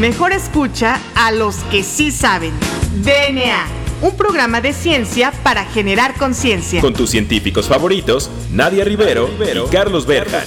Mejor 0.00 0.32
escucha 0.32 0.98
a 1.14 1.30
los 1.30 1.56
que 1.64 1.82
sí 1.82 2.10
saben. 2.10 2.52
DNA, 3.04 3.66
un 4.00 4.16
programa 4.16 4.62
de 4.62 4.72
ciencia 4.72 5.30
para 5.42 5.66
generar 5.66 6.14
conciencia. 6.14 6.80
Con 6.80 6.94
tus 6.94 7.10
científicos 7.10 7.68
favoritos, 7.68 8.30
Nadia 8.50 8.82
Rivero, 8.82 9.28
y 9.38 9.70
Carlos 9.70 10.06
Berja. 10.06 10.42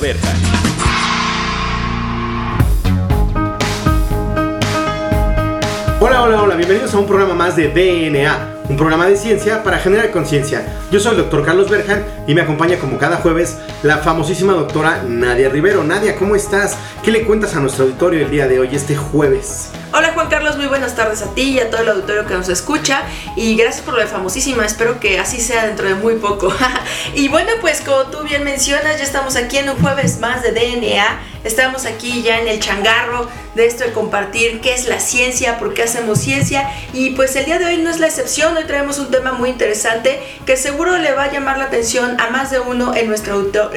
Hola, 5.99 6.23
hola, 6.23 6.41
hola, 6.41 6.55
bienvenidos 6.55 6.91
a 6.95 6.97
un 6.97 7.05
programa 7.05 7.35
más 7.35 7.55
de 7.55 7.67
DNA, 7.67 8.62
un 8.69 8.77
programa 8.77 9.07
de 9.07 9.17
ciencia 9.17 9.63
para 9.63 9.79
generar 9.79 10.11
conciencia. 10.11 10.65
Yo 10.91 10.99
soy 10.99 11.11
el 11.11 11.17
doctor 11.17 11.45
Carlos 11.45 11.69
Berjan 11.69 12.05
y 12.27 12.33
me 12.33 12.41
acompaña 12.41 12.77
como 12.77 12.97
cada 12.97 13.17
jueves 13.17 13.57
la 13.83 13.97
famosísima 13.97 14.53
doctora 14.53 15.03
Nadia 15.07 15.49
Rivero. 15.49 15.83
Nadia, 15.83 16.15
¿cómo 16.15 16.35
estás? 16.35 16.77
¿Qué 17.03 17.11
le 17.11 17.23
cuentas 17.23 17.55
a 17.55 17.59
nuestro 17.59 17.85
auditorio 17.85 18.25
el 18.25 18.31
día 18.31 18.47
de 18.47 18.59
hoy, 18.59 18.69
este 18.73 18.95
jueves? 18.95 19.69
Hola 19.95 20.11
Juan 20.13 20.27
Carlos, 20.27 20.57
muy 20.57 20.65
buenas 20.65 20.95
tardes 20.95 21.21
a 21.21 21.35
ti 21.35 21.51
y 21.51 21.59
a 21.59 21.69
todo 21.69 21.81
el 21.81 21.89
auditorio 21.89 22.25
que 22.25 22.33
nos 22.33 22.49
escucha 22.49 23.03
y 23.35 23.55
gracias 23.55 23.85
por 23.85 23.93
lo 23.93 23.99
de 23.99 24.07
famosísima, 24.07 24.65
espero 24.65 24.99
que 24.99 25.19
así 25.19 25.39
sea 25.39 25.67
dentro 25.67 25.87
de 25.87 25.93
muy 25.93 26.15
poco. 26.15 26.51
y 27.13 27.27
bueno, 27.27 27.51
pues 27.61 27.81
como 27.81 28.05
tú 28.05 28.23
bien 28.23 28.43
mencionas, 28.43 28.97
ya 28.97 29.03
estamos 29.03 29.35
aquí 29.35 29.57
en 29.57 29.69
un 29.69 29.77
jueves 29.77 30.19
más 30.19 30.41
de 30.41 30.51
DNA, 30.51 31.19
estamos 31.43 31.85
aquí 31.85 32.23
ya 32.23 32.39
en 32.39 32.47
el 32.47 32.59
changarro 32.59 33.29
de 33.53 33.67
esto 33.67 33.83
de 33.83 33.91
compartir 33.91 34.61
qué 34.61 34.73
es 34.73 34.87
la 34.87 34.99
ciencia, 34.99 35.59
por 35.59 35.75
qué 35.75 35.83
hacemos 35.83 36.17
ciencia 36.17 36.67
y 36.91 37.11
pues 37.11 37.35
el 37.35 37.45
día 37.45 37.59
de 37.59 37.65
hoy 37.65 37.77
no 37.77 37.91
es 37.91 37.99
la 37.99 38.07
excepción, 38.07 38.52
hoy 38.55 38.65
traemos 38.65 38.99
un 38.99 39.09
tema 39.11 39.33
muy 39.33 39.49
interesante 39.49 40.19
que 40.45 40.57
seguro 40.57 40.97
le 40.97 41.13
va 41.13 41.23
a 41.23 41.31
llamar 41.31 41.57
la 41.57 41.65
atención 41.65 42.19
a 42.19 42.29
más 42.29 42.51
de 42.51 42.59
uno 42.59 42.95
en 42.95 43.07
nuestro 43.07 43.33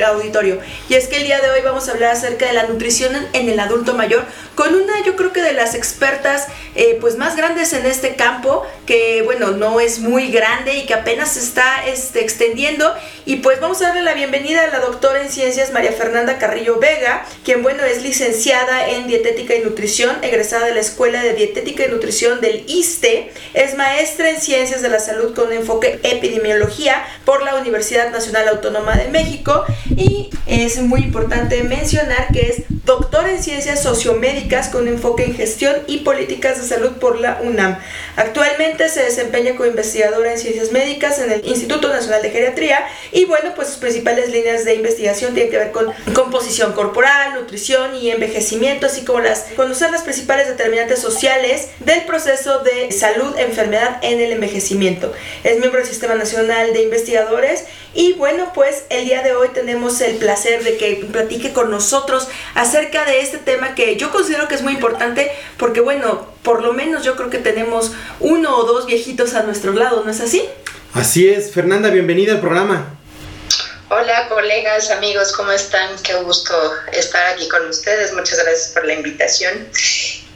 auditorio. 0.06 0.60
Y 0.88 0.94
es 0.94 1.08
que 1.08 1.16
el 1.16 1.24
día 1.24 1.41
de 1.41 1.50
hoy 1.50 1.60
vamos 1.62 1.88
a 1.88 1.92
hablar 1.92 2.12
acerca 2.12 2.46
de 2.46 2.52
la 2.52 2.66
nutrición 2.66 3.14
en 3.32 3.48
el 3.48 3.60
adulto 3.60 3.94
mayor 3.94 4.24
con 4.56 4.74
una 4.74 5.04
yo 5.04 5.14
creo 5.16 5.32
que 5.32 5.42
de 5.42 5.52
las 5.52 5.74
expertas 5.74 6.48
eh, 6.74 6.97
pues 7.00 7.16
más 7.16 7.36
grandes 7.36 7.72
en 7.74 7.86
este 7.86 8.16
campo 8.16 8.66
que 8.86 9.22
bueno 9.22 9.50
no 9.52 9.80
es 9.80 10.00
muy 10.00 10.30
grande 10.30 10.74
y 10.74 10.86
que 10.86 10.94
apenas 10.94 11.32
se 11.32 11.41
está 11.41 11.86
este, 11.86 12.22
extendiendo 12.22 12.92
y 13.27 13.36
pues 13.36 13.60
vamos 13.60 13.82
a 13.82 13.88
darle 13.88 14.02
la 14.02 14.14
bienvenida 14.14 14.62
a 14.62 14.69
la 14.69 14.78
doctora 14.78 15.20
en 15.20 15.28
ciencias 15.28 15.72
María 15.72 15.91
Fernanda 15.91 16.38
Carrillo 16.38 16.78
Vega 16.78 17.27
quien 17.44 17.64
bueno 17.64 17.82
es 17.82 18.02
licenciada 18.02 18.88
en 18.88 19.08
dietética 19.08 19.56
y 19.56 19.62
nutrición 19.62 20.16
egresada 20.22 20.66
de 20.66 20.74
la 20.74 20.80
escuela 20.80 21.20
de 21.22 21.34
dietética 21.34 21.84
y 21.84 21.91
nutrición 21.91 22.41
del 22.41 22.64
ISTE 22.69 23.32
es 23.52 23.74
maestra 23.77 24.30
en 24.30 24.41
ciencias 24.41 24.80
de 24.80 24.91
la 24.91 25.00
salud 25.00 25.34
con 25.34 25.52
enfoque 25.52 25.98
epidemiología 26.04 27.04
por 27.24 27.42
la 27.42 27.56
Universidad 27.56 28.12
Nacional 28.12 28.47
Autónoma 28.47 28.97
de 28.97 29.08
México 29.08 29.64
y 29.97 30.30
es 30.47 30.78
muy 30.78 31.00
importante 31.00 31.64
mencionar 31.64 32.28
que 32.32 32.42
es 32.42 32.62
doctora 32.84 33.32
en 33.32 33.42
ciencias 33.42 33.82
sociomédicas 33.82 34.69
con 34.69 34.86
enfoque 34.86 35.24
en 35.24 35.34
gestión 35.34 35.74
y 35.88 35.98
políticas 35.98 36.62
de 36.62 36.69
salud 36.69 36.92
por 36.92 37.19
la 37.20 37.41
UNAM. 37.42 37.78
Actualmente 38.14 38.88
se 38.88 39.02
desempeña 39.02 39.56
como 39.56 39.66
investigadora 39.66 40.32
en 40.32 40.38
ciencias 40.38 40.70
médicas 40.70 41.19
en 41.19 41.32
el 41.32 41.44
Instituto 41.44 41.88
Nacional 41.88 42.22
de 42.22 42.30
Geriatría 42.30 42.86
y 43.17 43.25
bueno, 43.25 43.53
pues 43.56 43.69
sus 43.69 43.78
principales 43.78 44.31
líneas 44.31 44.66
de 44.66 44.75
investigación 44.75 45.32
tienen 45.32 45.50
que 45.50 45.56
ver 45.56 45.72
con 45.72 45.87
composición 46.12 46.75
corporal, 46.75 47.32
nutrición 47.32 47.97
y 47.97 48.10
envejecimiento, 48.10 48.84
así 48.84 49.06
como 49.06 49.21
las 49.21 49.47
conocer 49.56 49.91
las 49.91 50.03
principales 50.03 50.49
determinantes 50.49 51.00
sociales 51.00 51.69
del 51.81 52.03
proceso 52.03 52.59
de 52.59 52.93
salud, 52.93 53.34
enfermedad 53.38 54.00
en 54.03 54.21
el 54.21 54.32
envejecimiento. 54.32 55.15
Es 55.44 55.59
miembro 55.59 55.81
del 55.81 55.88
Sistema 55.88 56.15
Nacional 56.15 56.75
de 56.75 56.82
Investigadores 56.82 57.65
y 57.94 58.12
bueno, 58.12 58.53
pues 58.55 58.84
el 58.91 59.06
día 59.06 59.22
de 59.22 59.34
hoy 59.34 59.49
tenemos 59.55 59.99
el 60.03 60.16
placer 60.16 60.62
de 60.62 60.76
que 60.76 61.06
platique 61.10 61.55
con 61.55 61.71
nosotros 61.71 62.28
acerca 62.55 63.06
de 63.06 63.22
este 63.22 63.38
tema 63.38 63.75
que 63.75 63.97
yo 63.97 64.10
considero 64.10 64.47
que 64.47 64.56
es 64.56 64.62
muy 64.62 64.75
importante 64.75 65.31
porque 65.56 65.81
bueno, 65.81 66.26
por 66.43 66.62
lo 66.62 66.75
menos 66.75 67.03
yo 67.03 67.16
creo 67.16 67.31
que 67.31 67.38
tenemos 67.38 67.93
uno 68.21 68.59
o 68.59 68.65
dos 68.65 68.84
viejitos 68.84 69.32
a 69.32 69.43
nuestro 69.43 69.72
lado, 69.72 70.03
¿no 70.05 70.10
es 70.10 70.21
así? 70.21 70.43
Así 70.93 71.28
es, 71.28 71.50
Fernanda, 71.50 71.88
bienvenida 71.88 72.32
al 72.32 72.41
programa. 72.41 72.97
Hola 73.88 74.26
colegas, 74.28 74.91
amigos, 74.91 75.30
¿cómo 75.30 75.52
están? 75.52 76.02
Qué 76.02 76.12
gusto 76.14 76.74
estar 76.91 77.24
aquí 77.28 77.48
con 77.48 77.69
ustedes. 77.69 78.12
Muchas 78.12 78.42
gracias 78.42 78.70
por 78.70 78.84
la 78.84 78.94
invitación. 78.94 79.70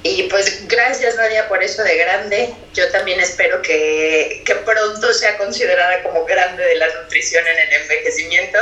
Y 0.04 0.22
pues 0.24 0.68
gracias 0.68 1.16
Nadia 1.16 1.48
por 1.48 1.60
eso 1.60 1.82
de 1.82 1.96
grande. 1.96 2.54
Yo 2.74 2.88
también 2.92 3.18
espero 3.18 3.60
que, 3.60 4.44
que 4.46 4.54
pronto 4.54 5.12
sea 5.12 5.36
considerada 5.36 6.00
como 6.04 6.24
grande 6.26 6.64
de 6.64 6.76
la 6.76 6.94
nutrición 6.94 7.44
en 7.44 7.58
el 7.58 7.82
envejecimiento 7.82 8.58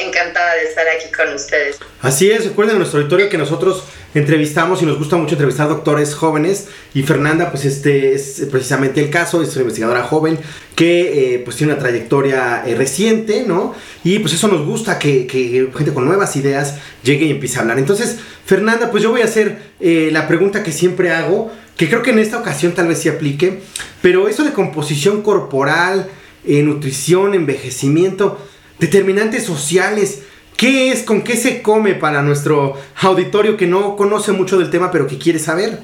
encantada 0.00 0.54
de 0.54 0.62
estar 0.62 0.86
aquí 0.88 1.10
con 1.10 1.34
ustedes. 1.34 1.76
Así 2.00 2.30
es, 2.30 2.44
recuerden 2.44 2.76
a 2.76 2.78
nuestro 2.78 3.00
auditorio 3.00 3.28
que 3.28 3.36
nosotros 3.36 3.82
entrevistamos 4.14 4.80
y 4.80 4.86
nos 4.86 4.96
gusta 4.96 5.16
mucho 5.16 5.34
entrevistar 5.34 5.68
doctores 5.68 6.14
jóvenes 6.14 6.68
y 6.94 7.02
Fernanda 7.02 7.50
pues 7.50 7.64
este 7.64 8.14
es 8.14 8.46
precisamente 8.48 9.00
el 9.00 9.10
caso, 9.10 9.42
es 9.42 9.52
una 9.54 9.62
investigadora 9.62 10.04
joven 10.04 10.38
que 10.76 11.34
eh, 11.34 11.38
pues 11.40 11.56
tiene 11.56 11.72
una 11.72 11.82
trayectoria 11.82 12.62
eh, 12.64 12.76
reciente, 12.76 13.42
¿no? 13.44 13.74
Y 14.04 14.20
pues 14.20 14.34
eso 14.34 14.46
nos 14.46 14.64
gusta, 14.64 15.00
que, 15.00 15.26
gente 15.28 15.92
con 15.92 16.04
nuevas 16.04 16.36
ideas 16.36 16.76
llegue 17.02 17.26
y 17.26 17.32
empiece 17.32 17.58
a 17.58 17.62
hablar. 17.62 17.80
Entonces, 17.80 18.18
Fernanda, 18.46 18.92
pues 18.92 19.02
yo 19.02 19.10
voy 19.10 19.22
a 19.22 19.24
hacer 19.24 19.58
eh, 19.80 20.10
la 20.12 20.28
pregunta 20.28 20.62
que 20.62 20.70
siempre 20.70 21.10
hago, 21.10 21.50
que 21.76 21.88
creo 21.88 22.02
que 22.02 22.10
en 22.10 22.20
esta 22.20 22.38
ocasión 22.38 22.72
tal 22.72 22.86
vez 22.86 23.02
se 23.02 23.10
aplique, 23.10 23.62
pero 24.00 24.28
eso 24.28 24.44
de 24.44 24.52
composición 24.52 25.22
corporal, 25.22 26.08
nutrición, 26.44 27.34
envejecimiento, 27.34 28.38
determinantes 28.78 29.44
sociales. 29.44 30.20
¿Qué 30.56 30.90
es? 30.90 31.02
¿Con 31.04 31.22
qué 31.22 31.36
se 31.36 31.62
come 31.62 31.94
para 31.94 32.22
nuestro 32.22 32.76
auditorio 33.02 33.56
que 33.56 33.66
no 33.66 33.96
conoce 33.96 34.32
mucho 34.32 34.58
del 34.58 34.70
tema 34.70 34.90
pero 34.90 35.06
que 35.06 35.18
quiere 35.18 35.38
saber? 35.38 35.78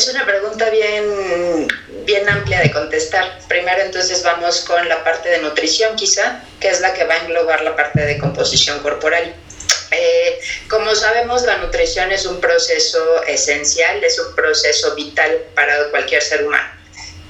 Es 0.00 0.08
una 0.08 0.24
pregunta 0.24 0.70
bien, 0.70 1.68
bien 2.06 2.26
amplia 2.26 2.60
de 2.60 2.70
contestar. 2.70 3.38
Primero 3.48 3.82
entonces 3.82 4.22
vamos 4.22 4.60
con 4.60 4.88
la 4.88 5.04
parte 5.04 5.28
de 5.28 5.42
nutrición 5.42 5.94
quizá, 5.94 6.42
que 6.58 6.68
es 6.68 6.80
la 6.80 6.94
que 6.94 7.04
va 7.04 7.16
a 7.16 7.18
englobar 7.18 7.62
la 7.62 7.76
parte 7.76 8.00
de 8.00 8.16
composición 8.16 8.78
corporal. 8.78 9.34
Eh, 9.90 10.40
como 10.70 10.94
sabemos, 10.94 11.42
la 11.42 11.58
nutrición 11.58 12.12
es 12.12 12.24
un 12.24 12.40
proceso 12.40 13.24
esencial, 13.24 14.02
es 14.02 14.18
un 14.18 14.34
proceso 14.34 14.94
vital 14.94 15.42
para 15.54 15.90
cualquier 15.90 16.22
ser 16.22 16.46
humano. 16.46 16.79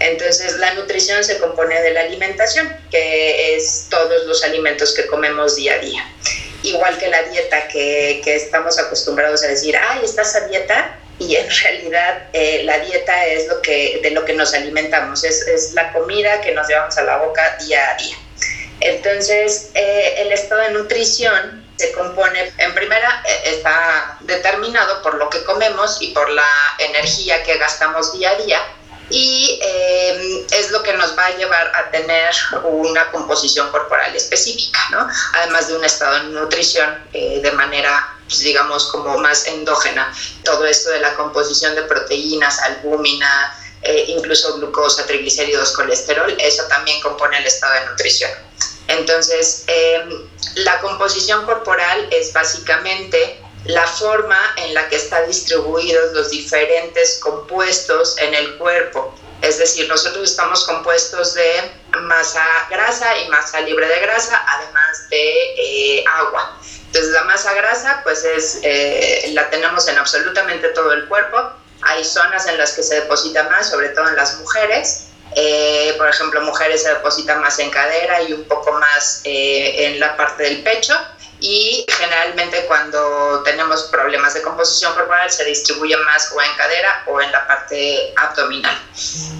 Entonces, 0.00 0.56
la 0.56 0.72
nutrición 0.74 1.22
se 1.22 1.38
compone 1.38 1.80
de 1.82 1.92
la 1.92 2.00
alimentación, 2.00 2.74
que 2.90 3.54
es 3.54 3.86
todos 3.90 4.24
los 4.26 4.42
alimentos 4.42 4.94
que 4.94 5.06
comemos 5.06 5.56
día 5.56 5.74
a 5.74 5.78
día. 5.78 6.04
Igual 6.62 6.98
que 6.98 7.08
la 7.08 7.22
dieta, 7.24 7.68
que, 7.68 8.22
que 8.24 8.34
estamos 8.34 8.78
acostumbrados 8.78 9.44
a 9.44 9.48
decir, 9.48 9.76
ay, 9.76 10.00
estás 10.02 10.34
a 10.36 10.46
dieta, 10.48 10.96
y 11.18 11.36
en 11.36 11.48
realidad 11.62 12.22
eh, 12.32 12.62
la 12.64 12.78
dieta 12.78 13.26
es 13.26 13.46
lo 13.48 13.60
que, 13.60 14.00
de 14.02 14.10
lo 14.10 14.24
que 14.24 14.32
nos 14.32 14.54
alimentamos, 14.54 15.22
es, 15.22 15.46
es, 15.46 15.74
la 15.74 15.92
comida 15.92 16.40
que 16.40 16.52
nos 16.52 16.66
llevamos 16.66 16.96
a 16.96 17.02
la 17.02 17.18
boca 17.18 17.58
día 17.60 17.90
a 17.90 17.96
día. 17.96 18.16
Entonces, 18.80 19.70
eh, 19.74 20.14
el 20.16 20.32
estado 20.32 20.62
de 20.62 20.70
nutrición 20.70 21.68
se 21.76 21.92
compone, 21.92 22.50
en 22.56 22.74
primera, 22.74 23.22
eh, 23.28 23.50
está 23.56 24.16
determinado 24.20 25.02
por 25.02 25.16
lo 25.16 25.28
que 25.28 25.44
comemos 25.44 26.00
y 26.00 26.12
por 26.12 26.30
la 26.30 26.48
energía 26.78 27.42
que 27.42 27.58
gastamos 27.58 28.18
día 28.18 28.30
a 28.30 28.34
día 28.36 28.62
y 29.10 29.58
eh, 29.62 30.46
es 30.52 30.70
lo 30.70 30.82
que 30.82 30.92
nos 30.94 31.18
va 31.18 31.26
a 31.26 31.36
llevar 31.36 31.72
a 31.74 31.90
tener 31.90 32.32
una 32.62 33.10
composición 33.10 33.70
corporal 33.70 34.14
específica, 34.14 34.80
¿no? 34.92 35.06
Además 35.34 35.68
de 35.68 35.76
un 35.76 35.84
estado 35.84 36.14
de 36.14 36.40
nutrición 36.40 36.96
eh, 37.12 37.40
de 37.42 37.52
manera, 37.52 38.16
pues, 38.26 38.38
digamos, 38.40 38.86
como 38.86 39.18
más 39.18 39.46
endógena. 39.46 40.12
Todo 40.44 40.64
esto 40.64 40.90
de 40.90 41.00
la 41.00 41.14
composición 41.14 41.74
de 41.74 41.82
proteínas, 41.82 42.60
albúmina, 42.60 43.52
eh, 43.82 44.04
incluso 44.08 44.54
glucosa, 44.58 45.04
triglicéridos, 45.06 45.72
colesterol, 45.72 46.36
eso 46.38 46.62
también 46.68 47.00
compone 47.00 47.38
el 47.38 47.46
estado 47.46 47.74
de 47.74 47.86
nutrición. 47.86 48.30
Entonces, 48.86 49.66
la 50.56 50.80
composición 50.80 51.46
corporal 51.46 52.08
es 52.10 52.32
básicamente 52.32 53.40
la 53.64 53.86
forma 53.86 54.38
en 54.56 54.74
la 54.74 54.88
que 54.88 54.96
están 54.96 55.26
distribuidos 55.26 56.12
los 56.12 56.30
diferentes 56.30 57.18
compuestos 57.22 58.16
en 58.18 58.34
el 58.34 58.56
cuerpo. 58.56 59.14
Es 59.42 59.58
decir, 59.58 59.88
nosotros 59.88 60.30
estamos 60.30 60.64
compuestos 60.64 61.34
de 61.34 61.70
masa 62.00 62.44
grasa 62.70 63.16
y 63.18 63.28
masa 63.28 63.60
libre 63.60 63.86
de 63.86 64.00
grasa, 64.00 64.42
además 64.46 65.08
de 65.10 65.54
eh, 65.56 66.04
agua. 66.06 66.58
Entonces 66.86 67.12
la 67.12 67.24
masa 67.24 67.54
grasa 67.54 68.00
pues 68.02 68.24
es, 68.24 68.58
eh, 68.62 69.30
la 69.32 69.48
tenemos 69.48 69.86
en 69.88 69.96
absolutamente 69.96 70.68
todo 70.70 70.92
el 70.92 71.06
cuerpo. 71.06 71.52
Hay 71.82 72.04
zonas 72.04 72.46
en 72.46 72.58
las 72.58 72.72
que 72.72 72.82
se 72.82 72.96
deposita 72.96 73.44
más, 73.44 73.70
sobre 73.70 73.90
todo 73.90 74.08
en 74.08 74.16
las 74.16 74.38
mujeres. 74.38 75.06
Eh, 75.36 75.94
por 75.96 76.08
ejemplo, 76.08 76.40
mujeres 76.42 76.82
se 76.82 76.88
deposita 76.88 77.36
más 77.36 77.58
en 77.60 77.70
cadera 77.70 78.22
y 78.22 78.32
un 78.32 78.44
poco 78.44 78.72
más 78.72 79.20
eh, 79.24 79.86
en 79.86 80.00
la 80.00 80.16
parte 80.16 80.42
del 80.42 80.62
pecho. 80.62 80.94
Y 81.40 81.84
generalmente 81.88 82.66
cuando 82.66 83.42
tenemos 83.42 83.84
problemas 83.84 84.34
de 84.34 84.42
composición 84.42 84.92
corporal 84.94 85.30
se 85.30 85.44
distribuye 85.44 85.96
más 85.96 86.30
o 86.32 86.42
en 86.42 86.52
cadera 86.56 87.04
o 87.06 87.20
en 87.20 87.32
la 87.32 87.46
parte 87.46 88.12
abdominal. 88.16 88.78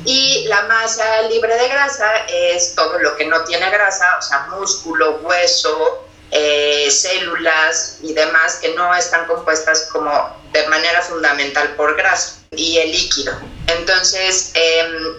Y 0.05 0.45
la 0.47 0.63
masa 0.63 1.23
libre 1.23 1.55
de 1.57 1.69
grasa 1.69 2.25
es 2.29 2.75
todo 2.75 2.99
lo 2.99 3.17
que 3.17 3.27
no 3.27 3.45
tiene 3.45 3.71
grasa, 3.71 4.17
o 4.19 4.23
sea, 4.23 4.47
músculo, 4.51 5.19
hueso, 5.23 6.07
eh, 6.31 6.89
células 6.91 7.99
y 8.03 8.15
demás 8.15 8.59
que 8.61 8.73
no 8.75 8.95
están 8.95 9.27
compuestas 9.27 9.89
como 9.93 10.41
de 10.53 10.67
manera 10.69 11.03
fundamental 11.03 11.75
por 11.75 11.97
grasa 11.97 12.41
y 12.53 12.79
el 12.79 12.93
líquido. 12.93 13.33
Entonces, 13.67 14.53
em, 14.55 15.17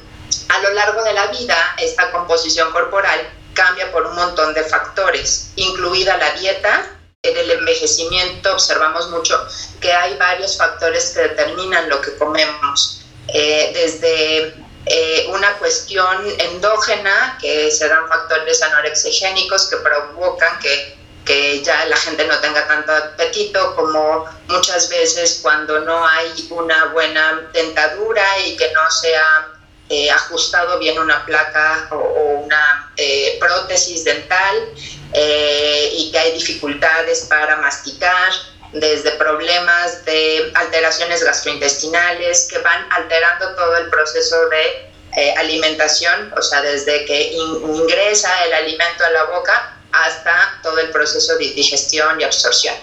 a 0.50 0.60
lo 0.60 0.72
largo 0.72 1.04
de 1.04 1.14
la 1.14 1.28
vida, 1.28 1.58
esta 1.78 2.12
composición 2.12 2.72
corporal 2.72 3.30
cambia 3.54 3.92
por 3.92 4.06
un 4.06 4.16
montón 4.16 4.54
de 4.54 4.64
factores, 4.64 5.52
incluida 5.56 6.18
la 6.18 6.32
dieta. 6.32 6.98
En 7.24 7.38
el 7.38 7.52
envejecimiento 7.52 8.54
observamos 8.54 9.10
mucho 9.12 9.48
que 9.80 9.94
hay 9.94 10.16
varios 10.18 10.58
factores 10.58 11.12
que 11.12 11.22
determinan 11.22 11.88
lo 11.88 12.02
que 12.02 12.16
comemos, 12.18 13.06
eh, 13.28 13.72
desde 13.74 14.56
eh, 14.88 15.28
una 15.32 15.54
cuestión 15.60 16.18
endógena, 16.40 17.38
que 17.40 17.70
se 17.70 17.88
dan 17.88 18.08
factores 18.08 18.64
anorexigénicos 18.64 19.68
que 19.68 19.78
provocan 19.78 20.58
que 20.60 21.02
que 21.26 21.62
ya 21.64 21.86
la 21.86 21.96
gente 21.98 22.26
no 22.26 22.40
tenga 22.40 22.68
tanto 22.68 22.92
apetito 22.92 23.76
como 23.76 24.26
muchas 24.48 24.90
veces 24.90 25.40
cuando 25.42 25.80
no 25.82 26.06
hay 26.08 26.48
una 26.50 26.86
buena 26.86 27.50
dentadura 27.54 28.24
y 28.46 28.58
que 28.58 28.72
no 28.74 28.90
se 28.90 29.16
ha 29.16 29.61
eh, 29.94 30.10
ajustado 30.10 30.80
bien 30.80 30.98
una 30.98 31.26
placa 31.26 31.90
o, 31.92 32.46
una 32.46 32.94
eh, 32.96 33.36
prótesis 33.42 34.06
dental 34.06 34.70
eh, 35.12 35.90
y 35.92 36.10
que 36.14 36.18
hay 36.18 36.32
dificultades 36.32 37.26
para 37.28 37.58
masticar 37.58 38.32
desde 38.72 39.12
problemas 39.12 40.06
de 40.06 40.50
alteraciones 40.56 41.22
gastrointestinales 41.26 42.48
que 42.50 42.60
van 42.60 42.90
alterando 42.90 43.54
todo 43.56 43.76
el 43.76 43.90
proceso 43.90 44.48
de 44.48 45.34
alimentación, 45.36 46.34
o 46.38 46.42
sea, 46.42 46.62
desde 46.62 47.04
que 47.04 47.34
ingresa 47.34 48.46
el 48.46 48.54
alimento 48.54 49.04
a 49.04 49.10
la 49.10 49.24
boca 49.26 49.78
hasta 49.92 50.58
todo 50.64 50.80
el 50.80 50.90
proceso 50.92 51.38
de 51.38 51.50
digestión 51.50 52.22
y 52.22 52.24
absorción. 52.24 52.76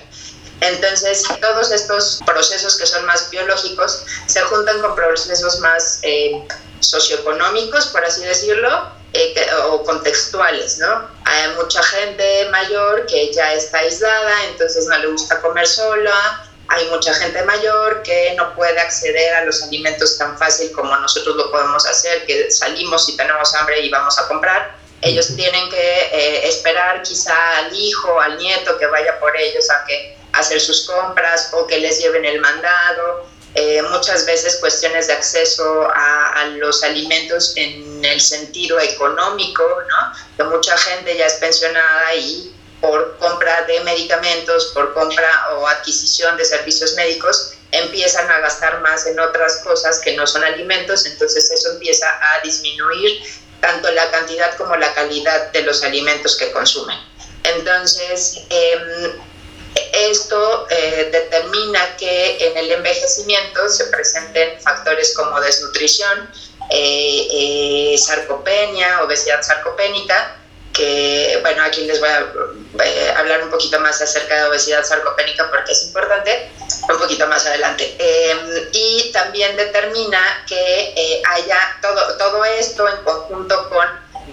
Entonces, 0.60 1.22
todos 1.40 1.70
estos 1.70 2.20
procesos 2.26 2.76
que 2.76 2.86
son 2.86 3.06
más 3.06 3.30
biológicos 3.30 4.04
se 4.26 4.40
juntan 4.42 4.80
con 4.80 4.94
procesos 4.94 5.60
más 5.60 6.00
eh, 6.02 6.46
socioeconómicos, 6.80 7.86
por 7.86 8.04
así 8.04 8.24
decirlo, 8.24 8.90
eh, 9.12 9.34
o 9.66 9.82
contextuales, 9.84 10.78
¿no? 10.78 11.08
Hay 11.24 11.54
mucha 11.56 11.82
gente 11.82 12.48
mayor 12.50 13.06
que 13.06 13.32
ya 13.32 13.54
está 13.54 13.78
aislada, 13.78 14.44
entonces 14.46 14.86
no 14.86 14.98
le 14.98 15.06
gusta 15.08 15.40
comer 15.40 15.66
sola, 15.66 16.44
hay 16.68 16.86
mucha 16.88 17.14
gente 17.14 17.42
mayor 17.44 18.02
que 18.02 18.34
no 18.36 18.54
puede 18.54 18.78
acceder 18.78 19.34
a 19.34 19.44
los 19.44 19.62
alimentos 19.62 20.18
tan 20.18 20.36
fácil 20.38 20.70
como 20.72 20.94
nosotros 20.96 21.36
lo 21.36 21.50
podemos 21.50 21.86
hacer, 21.86 22.26
que 22.26 22.50
salimos 22.50 23.08
y 23.08 23.16
tenemos 23.16 23.54
hambre 23.54 23.80
y 23.80 23.90
vamos 23.90 24.18
a 24.18 24.28
comprar 24.28 24.78
ellos 25.00 25.34
tienen 25.36 25.68
que 25.70 25.76
eh, 25.76 26.48
esperar 26.48 27.02
quizá 27.02 27.58
al 27.58 27.74
hijo, 27.74 28.20
al 28.20 28.36
nieto 28.36 28.76
que 28.78 28.86
vaya 28.86 29.18
por 29.20 29.36
ellos 29.36 29.70
a 29.70 29.84
que 29.84 30.16
hacer 30.32 30.60
sus 30.60 30.86
compras 30.86 31.50
o 31.52 31.66
que 31.66 31.78
les 31.78 32.00
lleven 32.00 32.24
el 32.24 32.40
mandado. 32.40 33.26
Eh, 33.60 33.82
muchas 33.90 34.24
veces 34.24 34.58
cuestiones 34.58 35.08
de 35.08 35.14
acceso 35.14 35.88
a, 35.92 36.44
los 36.58 36.84
alimentos 36.84 37.54
en 37.56 38.04
el 38.04 38.20
sentido 38.20 38.78
económico, 38.78 39.64
¿no? 39.64 40.12
Que 40.36 40.44
mucha 40.44 40.78
gente 40.78 41.16
ya 41.16 41.26
es 41.26 41.34
pensionada 41.34 42.14
y 42.14 42.54
por 42.80 43.18
compra 43.18 43.62
de 43.62 43.80
medicamentos, 43.80 44.66
por 44.66 44.94
compra 44.94 45.56
o 45.56 45.66
adquisición 45.66 46.36
de 46.36 46.44
servicios 46.44 46.94
médicos, 46.94 47.54
empiezan 47.72 48.30
a 48.30 48.38
gastar 48.38 48.80
más 48.80 49.06
en 49.06 49.18
otras 49.18 49.56
cosas 49.64 49.98
que 49.98 50.14
no 50.14 50.24
son 50.24 50.44
alimentos, 50.44 51.04
entonces 51.06 51.50
eso 51.50 51.72
empieza 51.72 52.06
a 52.06 52.40
disminuir 52.42 53.24
tanto 53.60 53.90
la 53.90 54.08
cantidad 54.12 54.56
como 54.56 54.76
la 54.76 54.94
calidad 54.94 55.50
de 55.50 55.62
los 55.62 55.82
alimentos 55.82 56.36
que 56.36 56.52
consumen. 56.52 56.96
Entonces, 57.42 58.38
em, 58.50 59.20
esto 59.92 60.66
eh, 60.70 61.08
determina 61.10 61.96
que 61.96 62.36
en 62.46 62.56
el 62.56 62.72
envejecimiento 62.72 63.68
se 63.68 63.84
presenten 63.86 64.60
factores 64.60 65.14
como 65.14 65.40
desnutrición, 65.40 66.30
eh, 66.70 67.28
eh, 67.30 67.98
sarcopenia, 67.98 69.02
obesidad 69.02 69.42
sarcopénica, 69.42 70.36
que, 70.78 71.38
bueno, 71.42 71.64
aquí 71.64 71.84
les 71.84 71.98
voy 71.98 72.08
a 72.08 72.24
eh, 72.84 73.14
hablar 73.16 73.42
un 73.42 73.50
poquito 73.50 73.80
más 73.80 74.00
acerca 74.00 74.36
de 74.36 74.48
obesidad 74.48 74.84
sarcopénica 74.84 75.50
porque 75.50 75.72
es 75.72 75.82
importante, 75.84 76.50
un 76.88 76.98
poquito 76.98 77.26
más 77.26 77.44
adelante. 77.46 77.96
Em, 77.98 78.68
y 78.72 79.10
también 79.12 79.56
determina 79.56 80.44
que 80.46 80.94
eh, 80.96 81.22
haya 81.26 81.58
todo, 81.82 82.16
todo 82.16 82.44
esto 82.44 82.88
en 82.88 83.02
conjunto 83.02 83.68
con 83.68 83.86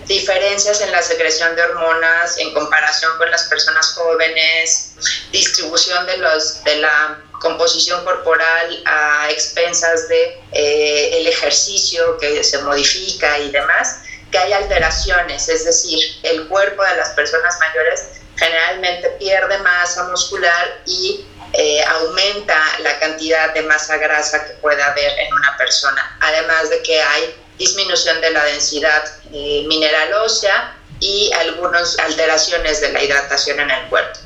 diferencias 0.07 0.81
en 0.81 0.91
la 0.91 1.01
secreción 1.01 1.55
de 1.55 1.63
hormonas 1.63 2.37
en 2.37 2.53
comparación 2.53 3.17
con 3.17 3.29
las 3.31 3.43
personas 3.43 3.93
jóvenes, 3.93 4.93
distribución 5.31 6.05
de, 6.05 6.17
los, 6.17 6.63
de 6.63 6.77
la 6.77 7.19
composición 7.39 8.03
corporal 8.03 8.83
a 8.85 9.29
expensas 9.29 10.07
de 10.07 10.41
eh, 10.51 11.27
ejercicio 11.27 12.17
que 12.17 12.43
se 12.43 12.57
modifica 12.59 13.37
y 13.39 13.51
demás 13.51 13.99
que 14.31 14.37
hay 14.37 14.53
alteraciones, 14.53 15.47
es 15.47 15.65
decir, 15.65 15.99
el 16.23 16.47
cuerpo 16.47 16.83
de 16.83 16.95
las 16.97 17.09
personas 17.09 17.57
mayores 17.59 18.05
generalmente 18.35 19.09
pierde 19.19 19.57
masa 19.59 20.03
muscular 20.05 20.81
y 20.85 21.25
eh, 21.53 21.83
aumenta 21.83 22.57
la 22.79 22.99
cantidad 22.99 23.53
de 23.53 23.61
masa 23.61 23.97
grasa 23.97 24.45
que 24.45 24.53
puede 24.55 24.81
haber 24.81 25.19
en 25.19 25.33
una 25.33 25.55
persona, 25.57 26.17
además 26.19 26.69
de 26.69 26.81
que 26.81 27.01
hay 27.01 27.44
disminución 27.57 28.21
de 28.21 28.31
la 28.31 28.43
densidad 28.45 29.03
eh, 29.31 29.63
mineral 29.67 30.13
ósea 30.13 30.75
y 30.99 31.31
algunas 31.33 31.97
alteraciones 31.99 32.81
de 32.81 32.91
la 32.93 33.03
hidratación 33.03 33.59
en 33.59 33.69
el 33.69 33.89
cuerpo. 33.89 34.19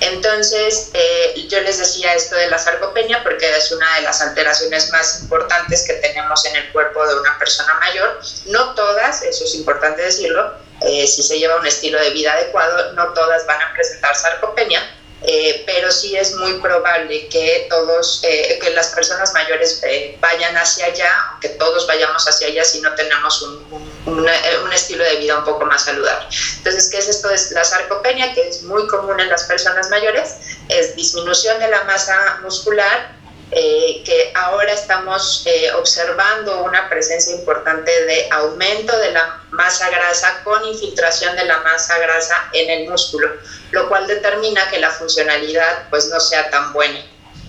Entonces, 0.00 0.90
eh, 0.94 1.46
yo 1.48 1.60
les 1.60 1.78
decía 1.78 2.14
esto 2.14 2.36
de 2.36 2.48
la 2.48 2.58
sarcopenia 2.58 3.22
porque 3.22 3.48
es 3.56 3.72
una 3.72 3.96
de 3.96 4.02
las 4.02 4.20
alteraciones 4.20 4.90
más 4.90 5.22
importantes 5.22 5.84
que 5.86 5.94
tenemos 5.94 6.44
en 6.46 6.56
el 6.56 6.72
cuerpo 6.72 7.06
de 7.06 7.14
una 7.16 7.38
persona 7.38 7.74
mayor. 7.80 8.20
No 8.46 8.74
todas, 8.74 9.22
eso 9.22 9.44
es 9.44 9.54
importante 9.54 10.02
decirlo, 10.02 10.54
eh, 10.82 11.06
si 11.06 11.22
se 11.22 11.38
lleva 11.38 11.56
un 11.56 11.66
estilo 11.66 11.98
de 12.00 12.10
vida 12.10 12.32
adecuado, 12.32 12.92
no 12.92 13.12
todas 13.12 13.46
van 13.46 13.60
a 13.60 13.72
presentar 13.72 14.14
sarcopenia, 14.14 14.95
eh, 15.22 15.62
pero 15.64 15.90
sí 15.90 16.14
es 16.14 16.34
muy 16.34 16.60
probable 16.60 17.28
que 17.28 17.66
todos, 17.70 18.20
eh, 18.22 18.58
que 18.60 18.70
las 18.70 18.88
personas 18.88 19.32
mayores 19.32 19.82
eh, 19.82 20.16
vayan 20.20 20.54
hacia 20.56 20.86
allá, 20.86 21.10
que 21.40 21.48
todos 21.50 21.86
vayamos 21.86 22.28
hacia 22.28 22.48
allá 22.48 22.62
si 22.64 22.80
no 22.82 22.94
tenemos 22.94 23.40
un, 23.42 23.88
un, 24.06 24.72
estilo 24.72 25.04
de 25.04 25.16
vida 25.16 25.38
un 25.38 25.44
poco 25.44 25.64
más 25.64 25.84
saludable. 25.84 26.26
Entonces, 26.58 26.90
¿qué 26.90 26.98
es 26.98 27.08
esto? 27.08 27.30
Es 27.30 27.50
la 27.52 27.64
sarcopenia, 27.64 28.34
que 28.34 28.46
es 28.46 28.62
muy 28.64 28.86
común 28.88 29.18
en 29.18 29.30
las 29.30 29.44
personas 29.44 29.88
mayores, 29.88 30.34
es 30.68 30.94
disminución 30.94 31.58
de 31.60 31.68
la 31.68 31.84
masa 31.84 32.38
muscular, 32.42 33.15
eh, 33.58 34.02
que 34.04 34.32
ahora 34.34 34.70
estamos 34.70 35.42
eh, 35.46 35.72
observando 35.72 36.62
una 36.64 36.90
presencia 36.90 37.34
importante 37.34 37.90
de 38.04 38.28
aumento 38.30 38.94
de 38.98 39.12
la 39.12 39.40
masa 39.48 39.88
grasa 39.88 40.42
con 40.44 40.62
infiltración 40.66 41.34
de 41.36 41.46
la 41.46 41.60
masa 41.60 41.96
grasa 41.96 42.50
en 42.52 42.68
el 42.68 42.90
músculo, 42.90 43.32
lo 43.70 43.88
cual 43.88 44.06
determina 44.06 44.68
que 44.68 44.78
la 44.78 44.90
funcionalidad 44.90 45.88
pues 45.88 46.08
no 46.08 46.20
sea 46.20 46.50
tan 46.50 46.74
buena. 46.74 47.02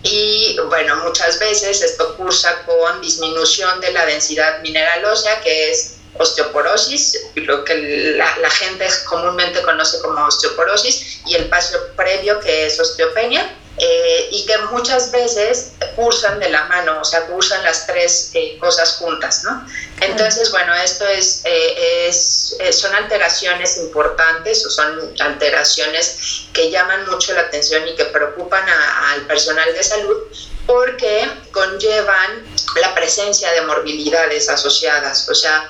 Y 0.03 0.57
bueno, 0.69 0.95
muchas 1.03 1.39
veces 1.39 1.81
esto 1.81 2.15
cursa 2.15 2.63
con 2.65 3.01
disminución 3.01 3.81
de 3.81 3.91
la 3.91 4.05
densidad 4.05 4.61
mineral 4.61 5.03
ósea, 5.03 5.41
que 5.41 5.71
es 5.71 5.97
osteoporosis, 6.17 7.19
lo 7.35 7.65
que 7.65 8.13
la, 8.15 8.37
la 8.37 8.49
gente 8.49 8.87
comúnmente 9.09 9.61
conoce 9.61 9.99
como 9.99 10.25
osteoporosis, 10.25 11.19
y 11.25 11.35
el 11.35 11.49
paso 11.49 11.77
previo 11.97 12.39
que 12.39 12.67
es 12.67 12.79
osteopenia 12.79 13.53
eh, 13.79 14.29
y 14.31 14.43
que 14.47 14.57
muchas 14.71 15.11
veces 15.11 15.73
cursan 15.95 16.39
de 16.39 16.49
la 16.49 16.63
mano, 16.63 16.99
o 16.99 17.05
sea, 17.05 17.27
cursan 17.27 17.63
las 17.63 17.85
tres 17.85 18.31
eh, 18.33 18.57
cosas 18.59 18.93
juntas, 18.93 19.43
¿no? 19.43 19.67
Entonces, 20.01 20.49
bueno, 20.49 20.73
esto 20.73 21.05
es, 21.05 21.41
eh, 21.43 22.07
es, 22.07 22.57
son 22.71 22.95
alteraciones 22.95 23.77
importantes 23.77 24.65
o 24.65 24.71
son 24.71 25.13
alteraciones 25.19 26.47
que 26.53 26.71
llaman 26.71 27.07
mucho 27.07 27.35
la 27.35 27.41
atención 27.41 27.87
y 27.87 27.95
que 27.95 28.05
preocupan 28.05 28.67
al 28.67 29.27
personal 29.27 29.71
de 29.71 29.83
salud 29.83 30.23
porque 30.65 31.29
conllevan 31.51 32.47
la 32.81 32.95
presencia 32.95 33.51
de 33.51 33.61
morbilidades 33.61 34.49
asociadas, 34.49 35.29
o 35.29 35.35
sea, 35.35 35.69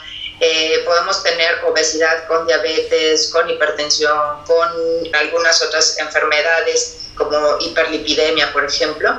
podemos 0.85 1.23
tener 1.23 1.61
obesidad 1.65 2.25
con 2.27 2.47
diabetes, 2.47 3.29
con 3.33 3.49
hipertensión, 3.49 4.43
con 4.45 4.69
algunas 5.13 5.61
otras 5.61 5.97
enfermedades 5.97 6.96
como 7.17 7.57
hiperlipidemia, 7.59 8.51
por 8.53 8.65
ejemplo, 8.65 9.11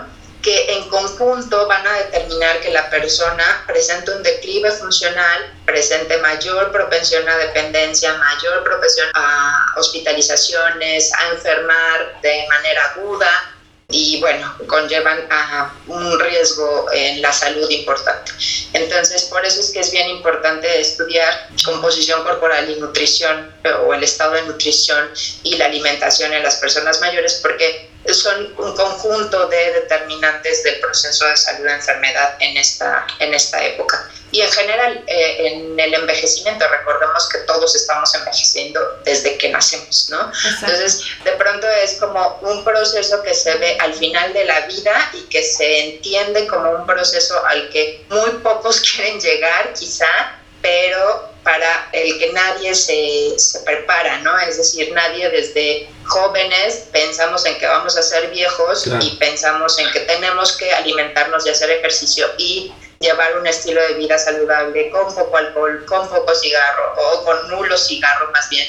que 0.43 0.73
en 0.73 0.89
conjunto 0.89 1.67
van 1.67 1.87
a 1.87 1.93
determinar 1.95 2.61
que 2.61 2.71
la 2.71 2.89
persona 2.89 3.65
presente 3.67 4.13
un 4.13 4.23
declive 4.23 4.71
funcional, 4.71 5.53
presente 5.67 6.17
mayor 6.19 6.71
propensión 6.71 7.29
a 7.29 7.37
dependencia, 7.37 8.15
mayor 8.15 8.63
propensión 8.63 9.09
a 9.15 9.67
hospitalizaciones, 9.77 11.13
a 11.13 11.29
enfermar 11.31 12.21
de 12.23 12.47
manera 12.49 12.85
aguda, 12.93 13.58
y 13.91 14.21
bueno, 14.21 14.55
conllevan 14.67 15.27
a 15.31 15.75
un 15.87 16.21
riesgo 16.21 16.93
en 16.93 17.23
la 17.23 17.33
salud 17.33 17.71
importante. 17.71 18.33
Entonces, 18.75 19.23
por 19.25 19.47
eso 19.47 19.61
es 19.61 19.71
que 19.71 19.81
es 19.81 19.91
bien 19.91 20.11
importante 20.11 20.79
estudiar 20.79 21.49
composición 21.65 22.23
corporal 22.23 22.69
y 22.71 22.79
nutrición 22.79 23.51
o 23.87 23.95
el 23.95 24.03
estado 24.03 24.35
de 24.35 24.43
nutrición 24.43 25.09
y 25.43 25.57
la 25.57 25.67
alimentación 25.67 26.35
en 26.35 26.43
las 26.43 26.57
personas 26.57 27.01
mayores 27.01 27.41
porque 27.41 27.89
son 28.07 28.55
un 28.59 28.77
conjunto 28.77 29.49
de 29.49 29.73
determinantes 29.73 30.63
del 30.63 30.81
proceso 30.81 31.27
de 31.27 31.37
salud 31.37 31.65
de 31.65 31.73
enfermedad 31.73 32.37
en 32.41 32.57
esta, 32.57 33.07
en 33.19 33.35
esta 33.35 33.63
época. 33.65 34.11
Y 34.31 34.43
en 34.43 34.53
general, 34.53 35.05
eh, 35.07 35.47
en 35.47 35.81
el 35.81 35.95
envejecimiento, 35.95 36.67
recordemos 36.69 37.29
que 37.31 37.39
todos 37.41 37.75
estamos 37.75 38.15
envejeciendo 38.15 39.01
desde 39.05 39.39
que 39.39 39.49
nacemos, 39.49 40.09
¿no? 40.11 40.31
Entonces, 40.61 41.03
de 41.25 41.33
pronto 41.33 41.67
es 41.67 41.95
como 41.95 42.39
un 42.43 42.63
proceso 42.63 43.23
que 43.23 43.33
se 43.35 43.55
ve 43.55 43.79
al 43.81 43.95
final 43.95 44.33
de 44.35 44.45
la 44.45 44.61
vida 44.67 45.11
y 45.15 45.23
que 45.29 45.43
se 45.43 45.95
entiende 45.95 46.47
como 46.47 46.71
un 46.73 46.87
proceso 46.87 47.43
al 47.47 47.71
que 47.71 48.05
muy 48.11 48.31
pocos 48.43 48.81
quieren 48.95 49.19
llegar, 49.19 49.73
quizá, 49.73 50.39
pero 50.61 51.28
para 51.49 51.89
el 51.93 52.19
que 52.19 52.31
nadie 52.35 52.75
se, 52.75 53.33
se 53.39 53.61
prepara, 53.61 54.19
¿no? 54.19 54.39
Es 54.39 54.59
decir, 54.59 54.93
nadie 54.93 55.31
desde 55.31 55.89
jóvenes 56.05 56.85
pensamos 56.93 57.47
en 57.47 57.57
que 57.59 57.67
vamos 57.67 57.97
a 57.97 58.03
ser 58.03 58.29
viejos 58.29 58.87
y 59.01 59.17
pensamos 59.17 59.79
en 59.79 59.91
que 59.91 60.01
tenemos 60.01 60.59
que 60.59 60.71
alimentarnos 60.71 61.47
y 61.47 61.49
hacer 61.49 61.71
ejercicio 61.71 62.27
y 62.37 62.71
llevar 63.01 63.39
un 63.39 63.47
estilo 63.47 63.81
de 63.81 63.95
vida 63.95 64.19
saludable 64.19 64.91
con 64.91 65.15
poco 65.15 65.39
alcohol, 65.39 65.87
con 65.87 66.07
poco 66.11 66.35
cigarro 66.35 66.93
o 66.99 67.25
con 67.25 67.49
nulo 67.49 67.79
cigarro 67.79 68.31
más 68.31 68.51
bien, 68.51 68.67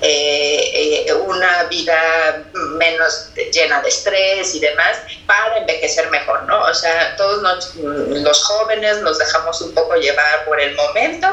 eh, 0.00 1.04
eh, 1.06 1.12
una 1.12 1.64
vida 1.64 2.44
menos 2.54 3.28
llena 3.52 3.82
de 3.82 3.90
estrés 3.90 4.54
y 4.54 4.60
demás 4.60 4.96
para 5.26 5.58
envejecer 5.58 6.08
mejor, 6.08 6.44
¿no? 6.44 6.62
O 6.62 6.72
sea, 6.72 7.14
todos 7.16 7.42
los 7.76 8.44
jóvenes 8.44 9.02
nos 9.02 9.18
dejamos 9.18 9.60
un 9.60 9.74
poco 9.74 9.96
llevar 9.96 10.46
por 10.46 10.58
el 10.58 10.74
momento 10.74 11.28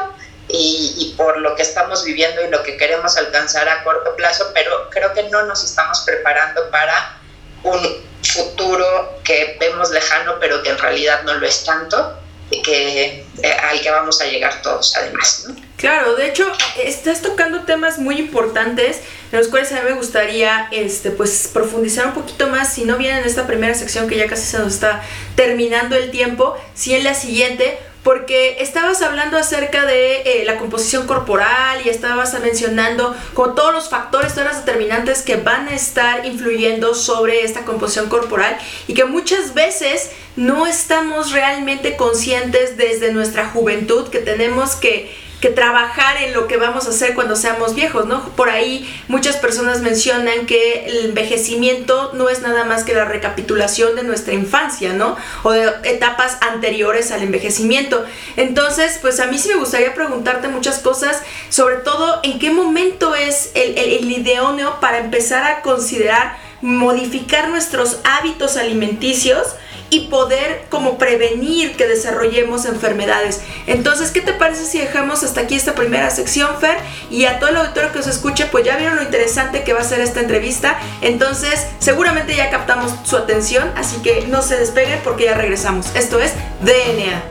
y, 0.52 0.94
y, 0.98 1.14
por 1.16 1.38
lo 1.38 1.54
que 1.54 1.62
estamos 1.62 2.04
viviendo 2.04 2.44
y 2.44 2.50
lo 2.50 2.62
que 2.62 2.76
queremos 2.76 3.16
alcanzar 3.16 3.68
a 3.68 3.82
corto 3.84 4.14
plazo, 4.16 4.50
pero 4.54 4.88
creo 4.90 5.12
que 5.12 5.24
no 5.24 5.44
nos 5.46 5.64
estamos 5.64 6.00
preparando 6.00 6.70
para 6.70 7.18
un 7.62 8.04
futuro 8.22 9.18
que 9.24 9.56
vemos 9.60 9.90
lejano, 9.90 10.36
pero 10.40 10.62
que 10.62 10.70
en 10.70 10.78
realidad 10.78 11.22
no 11.24 11.34
lo 11.34 11.46
es 11.46 11.64
tanto 11.64 12.20
que, 12.50 13.24
eh, 13.42 13.52
al 13.52 13.80
que 13.80 13.90
vamos 13.90 14.20
a 14.20 14.26
llegar 14.26 14.60
todos 14.62 14.96
además. 14.96 15.44
¿no? 15.48 15.56
Claro, 15.76 16.14
de 16.16 16.28
hecho, 16.28 16.50
estás 16.84 17.22
tocando 17.22 17.62
temas 17.62 17.98
muy 17.98 18.18
importantes 18.18 19.00
en 19.32 19.38
los 19.38 19.48
cuales 19.48 19.72
a 19.72 19.76
mí 19.76 19.88
me 19.88 19.94
gustaría 19.94 20.68
este, 20.72 21.10
pues, 21.10 21.48
profundizar 21.52 22.06
un 22.06 22.14
poquito 22.14 22.48
más, 22.48 22.74
si 22.74 22.84
no 22.84 22.96
bien 22.96 23.16
en 23.16 23.24
esta 23.24 23.46
primera 23.46 23.74
sección 23.74 24.08
que 24.08 24.16
ya 24.16 24.26
casi 24.26 24.42
se 24.42 24.58
nos 24.58 24.74
está 24.74 25.02
terminando 25.36 25.96
el 25.96 26.10
tiempo, 26.10 26.56
si 26.74 26.94
en 26.94 27.04
la 27.04 27.14
siguiente, 27.14 27.78
porque 28.02 28.56
estabas 28.60 29.02
hablando 29.02 29.36
acerca 29.36 29.84
de 29.84 30.22
eh, 30.22 30.44
la 30.44 30.56
composición 30.56 31.06
corporal 31.06 31.80
y 31.84 31.88
estabas 31.88 32.38
mencionando 32.40 33.14
como 33.34 33.54
todos 33.54 33.74
los 33.74 33.88
factores, 33.88 34.32
todas 34.34 34.54
las 34.54 34.64
determinantes 34.64 35.22
que 35.22 35.36
van 35.36 35.68
a 35.68 35.74
estar 35.74 36.24
influyendo 36.24 36.94
sobre 36.94 37.42
esta 37.42 37.64
composición 37.64 38.08
corporal 38.08 38.56
y 38.88 38.94
que 38.94 39.04
muchas 39.04 39.54
veces 39.54 40.10
no 40.36 40.66
estamos 40.66 41.32
realmente 41.32 41.96
conscientes 41.96 42.76
desde 42.76 43.12
nuestra 43.12 43.48
juventud 43.48 44.08
que 44.08 44.20
tenemos 44.20 44.76
que 44.76 45.14
que 45.40 45.48
trabajar 45.48 46.18
en 46.22 46.34
lo 46.34 46.46
que 46.46 46.58
vamos 46.58 46.86
a 46.86 46.90
hacer 46.90 47.14
cuando 47.14 47.34
seamos 47.34 47.74
viejos, 47.74 48.06
¿no? 48.06 48.28
Por 48.36 48.50
ahí 48.50 48.88
muchas 49.08 49.36
personas 49.36 49.80
mencionan 49.80 50.46
que 50.46 50.86
el 50.86 51.06
envejecimiento 51.06 52.10
no 52.12 52.28
es 52.28 52.42
nada 52.42 52.64
más 52.64 52.84
que 52.84 52.92
la 52.92 53.06
recapitulación 53.06 53.96
de 53.96 54.02
nuestra 54.02 54.34
infancia, 54.34 54.92
¿no? 54.92 55.16
O 55.42 55.52
de 55.52 55.72
etapas 55.84 56.36
anteriores 56.42 57.10
al 57.10 57.22
envejecimiento. 57.22 58.04
Entonces, 58.36 58.98
pues 59.00 59.18
a 59.18 59.26
mí 59.26 59.38
sí 59.38 59.48
me 59.48 59.56
gustaría 59.56 59.94
preguntarte 59.94 60.48
muchas 60.48 60.78
cosas, 60.80 61.22
sobre 61.48 61.76
todo 61.76 62.20
en 62.22 62.38
qué 62.38 62.50
momento 62.50 63.14
es 63.14 63.50
el, 63.54 63.78
el, 63.78 63.92
el 63.92 64.12
ideóneo 64.12 64.78
para 64.80 64.98
empezar 64.98 65.44
a 65.44 65.62
considerar 65.62 66.36
modificar 66.60 67.48
nuestros 67.48 67.98
hábitos 68.04 68.58
alimenticios 68.58 69.54
y 69.90 70.06
poder 70.08 70.66
como 70.70 70.98
prevenir 70.98 71.76
que 71.76 71.86
desarrollemos 71.86 72.64
enfermedades. 72.64 73.40
Entonces, 73.66 74.10
¿qué 74.10 74.20
te 74.20 74.32
parece 74.32 74.64
si 74.64 74.78
dejamos 74.78 75.22
hasta 75.22 75.42
aquí 75.42 75.56
esta 75.56 75.74
primera 75.74 76.10
sección, 76.10 76.48
Fer? 76.60 76.78
Y 77.10 77.24
a 77.24 77.38
todo 77.38 77.50
el 77.50 77.56
auditorio 77.56 77.92
que 77.92 77.98
os 77.98 78.06
escuche, 78.06 78.46
pues 78.46 78.64
ya 78.64 78.76
vieron 78.76 78.96
lo 78.96 79.02
interesante 79.02 79.64
que 79.64 79.72
va 79.72 79.80
a 79.80 79.84
ser 79.84 80.00
esta 80.00 80.20
entrevista. 80.20 80.78
Entonces, 81.02 81.66
seguramente 81.80 82.36
ya 82.36 82.50
captamos 82.50 82.92
su 83.04 83.16
atención, 83.16 83.70
así 83.76 83.96
que 84.02 84.26
no 84.28 84.42
se 84.42 84.56
despeguen 84.56 85.00
porque 85.02 85.24
ya 85.24 85.34
regresamos. 85.34 85.86
Esto 85.94 86.20
es 86.20 86.32
DNA. 86.62 87.22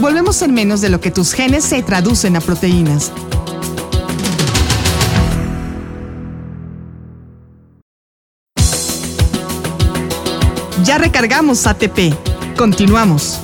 Volvemos 0.00 0.42
en 0.42 0.54
menos 0.54 0.80
de 0.80 0.90
lo 0.90 1.00
que 1.00 1.10
tus 1.10 1.32
genes 1.32 1.64
se 1.64 1.82
traducen 1.82 2.36
a 2.36 2.40
proteínas. 2.40 3.12
Ya 10.84 10.96
recargamos 10.98 11.66
ATP. 11.66 12.14
Continuamos. 12.56 13.40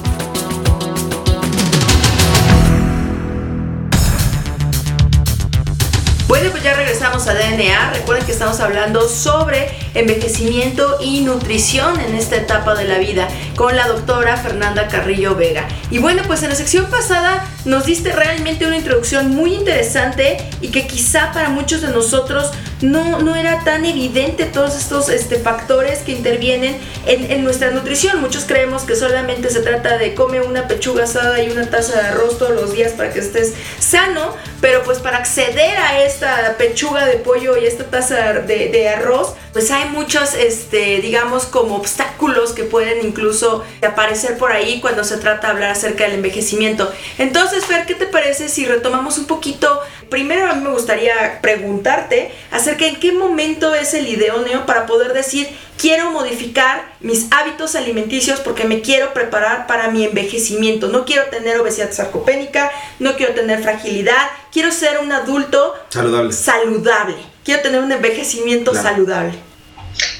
Bueno, 6.28 6.50
pues 6.50 6.62
ya 6.62 6.74
regresamos 6.74 7.26
a 7.26 7.34
DNA. 7.34 7.92
Recuerden 7.92 8.24
que 8.24 8.32
estamos 8.32 8.60
hablando 8.60 9.08
sobre 9.08 9.68
envejecimiento 9.94 10.98
y 11.00 11.20
nutrición 11.20 12.00
en 12.00 12.14
esta 12.14 12.36
etapa 12.36 12.74
de 12.74 12.84
la 12.84 12.98
vida 12.98 13.28
con 13.56 13.76
la 13.76 13.88
doctora 13.88 14.36
Fernanda 14.36 14.88
Carrillo 14.88 15.34
Vega. 15.34 15.66
Y 15.90 15.98
bueno, 15.98 16.22
pues 16.26 16.42
en 16.42 16.50
la 16.50 16.56
sección 16.56 16.86
pasada 16.86 17.46
nos 17.64 17.84
diste 17.84 18.12
realmente 18.12 18.66
una 18.66 18.76
introducción 18.76 19.34
muy 19.34 19.54
interesante 19.54 20.38
y 20.60 20.68
que 20.68 20.86
quizá 20.86 21.32
para 21.32 21.50
muchos 21.50 21.82
de 21.82 21.88
nosotros 21.88 22.50
no, 22.84 23.20
no 23.20 23.34
era 23.34 23.64
tan 23.64 23.84
evidente 23.84 24.44
todos 24.44 24.76
estos 24.76 25.08
este, 25.08 25.38
factores 25.38 26.00
que 26.00 26.12
intervienen 26.12 26.76
en, 27.06 27.30
en, 27.30 27.44
nuestra 27.44 27.70
nutrición. 27.70 28.20
Muchos 28.20 28.44
creemos 28.44 28.82
que 28.82 28.94
solamente 28.94 29.50
se 29.50 29.60
trata 29.60 29.98
de 29.98 30.14
come 30.14 30.40
una 30.40 30.68
pechuga 30.68 31.04
asada 31.04 31.42
y 31.42 31.50
una 31.50 31.68
taza 31.68 32.00
de 32.00 32.08
arroz 32.08 32.38
todos 32.38 32.52
los 32.52 32.72
días 32.72 32.92
para 32.92 33.12
que 33.12 33.20
estés 33.20 33.54
sano, 33.78 34.34
pero 34.60 34.82
pues 34.84 34.98
para 34.98 35.18
acceder 35.18 35.76
a 35.76 36.04
esta 36.04 36.56
pechuga 36.58 37.06
de 37.06 37.16
pollo 37.16 37.56
y 37.56 37.66
esta 37.66 37.84
taza 37.84 38.34
de, 38.34 38.68
de 38.68 38.88
arroz, 38.88 39.34
pues 39.54 39.70
hay 39.70 39.88
muchos, 39.88 40.34
este, 40.34 41.00
digamos, 41.00 41.46
como 41.46 41.76
obstáculos 41.76 42.52
que 42.52 42.64
pueden 42.64 43.06
incluso 43.06 43.64
aparecer 43.86 44.36
por 44.36 44.50
ahí 44.50 44.80
cuando 44.80 45.04
se 45.04 45.16
trata 45.16 45.46
de 45.46 45.52
hablar 45.52 45.70
acerca 45.70 46.04
del 46.04 46.14
envejecimiento. 46.14 46.92
Entonces, 47.18 47.64
Fer, 47.64 47.86
¿qué 47.86 47.94
te 47.94 48.06
parece 48.06 48.48
si 48.48 48.66
retomamos 48.66 49.16
un 49.16 49.26
poquito? 49.26 49.80
Primero 50.10 50.50
a 50.50 50.54
mí 50.54 50.64
me 50.64 50.70
gustaría 50.70 51.38
preguntarte 51.40 52.32
acerca 52.50 52.86
en 52.86 52.96
qué 52.96 53.12
momento 53.12 53.76
es 53.76 53.94
el 53.94 54.08
ideóneo 54.08 54.66
para 54.66 54.86
poder 54.86 55.12
decir, 55.12 55.48
quiero 55.78 56.10
modificar 56.10 56.92
mis 56.98 57.28
hábitos 57.30 57.76
alimenticios 57.76 58.40
porque 58.40 58.64
me 58.64 58.80
quiero 58.80 59.14
preparar 59.14 59.68
para 59.68 59.88
mi 59.88 60.04
envejecimiento. 60.04 60.88
No 60.88 61.04
quiero 61.04 61.26
tener 61.26 61.60
obesidad 61.60 61.92
sarcopénica, 61.92 62.72
no 62.98 63.14
quiero 63.14 63.34
tener 63.34 63.62
fragilidad, 63.62 64.30
quiero 64.52 64.72
ser 64.72 64.98
un 64.98 65.12
adulto 65.12 65.74
saludable. 65.90 66.32
saludable. 66.32 67.33
Quiero 67.44 67.62
tener 67.62 67.80
un 67.80 67.92
envejecimiento 67.92 68.72
claro. 68.72 68.88
saludable. 68.88 69.38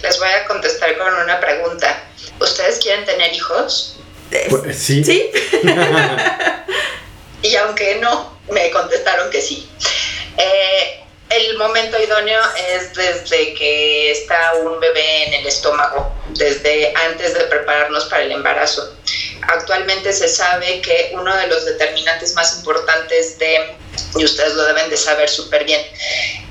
Les 0.03 0.19
voy 0.19 0.29
a 0.29 0.47
contestar 0.47 0.97
con 0.99 1.15
una 1.15 1.41
pregunta. 1.41 2.05
¿Ustedes 2.39 2.79
quieren 2.79 3.05
tener 3.05 3.33
hijos? 3.33 3.99
Pues, 4.51 4.79
sí. 4.79 5.05
¿Sí? 5.05 5.31
y 7.43 7.57
aunque 7.57 7.97
no, 7.97 8.39
me 8.51 8.71
contestaron 8.71 9.31
que 9.31 9.41
sí. 9.41 9.69
Eh, 10.37 11.05
el 11.31 11.57
momento 11.57 12.01
idóneo 12.01 12.41
es 12.71 12.95
desde 12.95 13.55
que 13.55 14.11
está 14.11 14.55
un 14.55 14.79
bebé 14.79 15.25
en 15.25 15.35
el 15.35 15.47
estómago, 15.47 16.13
desde 16.31 16.93
antes 17.09 17.35
de 17.35 17.41
prepararnos 17.45 18.05
para 18.07 18.23
el 18.23 18.33
embarazo. 18.33 18.95
Actualmente 19.43 20.13
se 20.13 20.29
sabe 20.29 20.81
que 20.81 21.13
uno 21.15 21.35
de 21.37 21.47
los 21.47 21.65
determinantes 21.65 22.35
más 22.35 22.57
importantes 22.57 23.39
de, 23.39 23.75
y 24.17 24.25
ustedes 24.25 24.55
lo 24.55 24.65
deben 24.65 24.91
de 24.91 24.97
saber 24.97 25.29
súper 25.29 25.65
bien, 25.65 25.81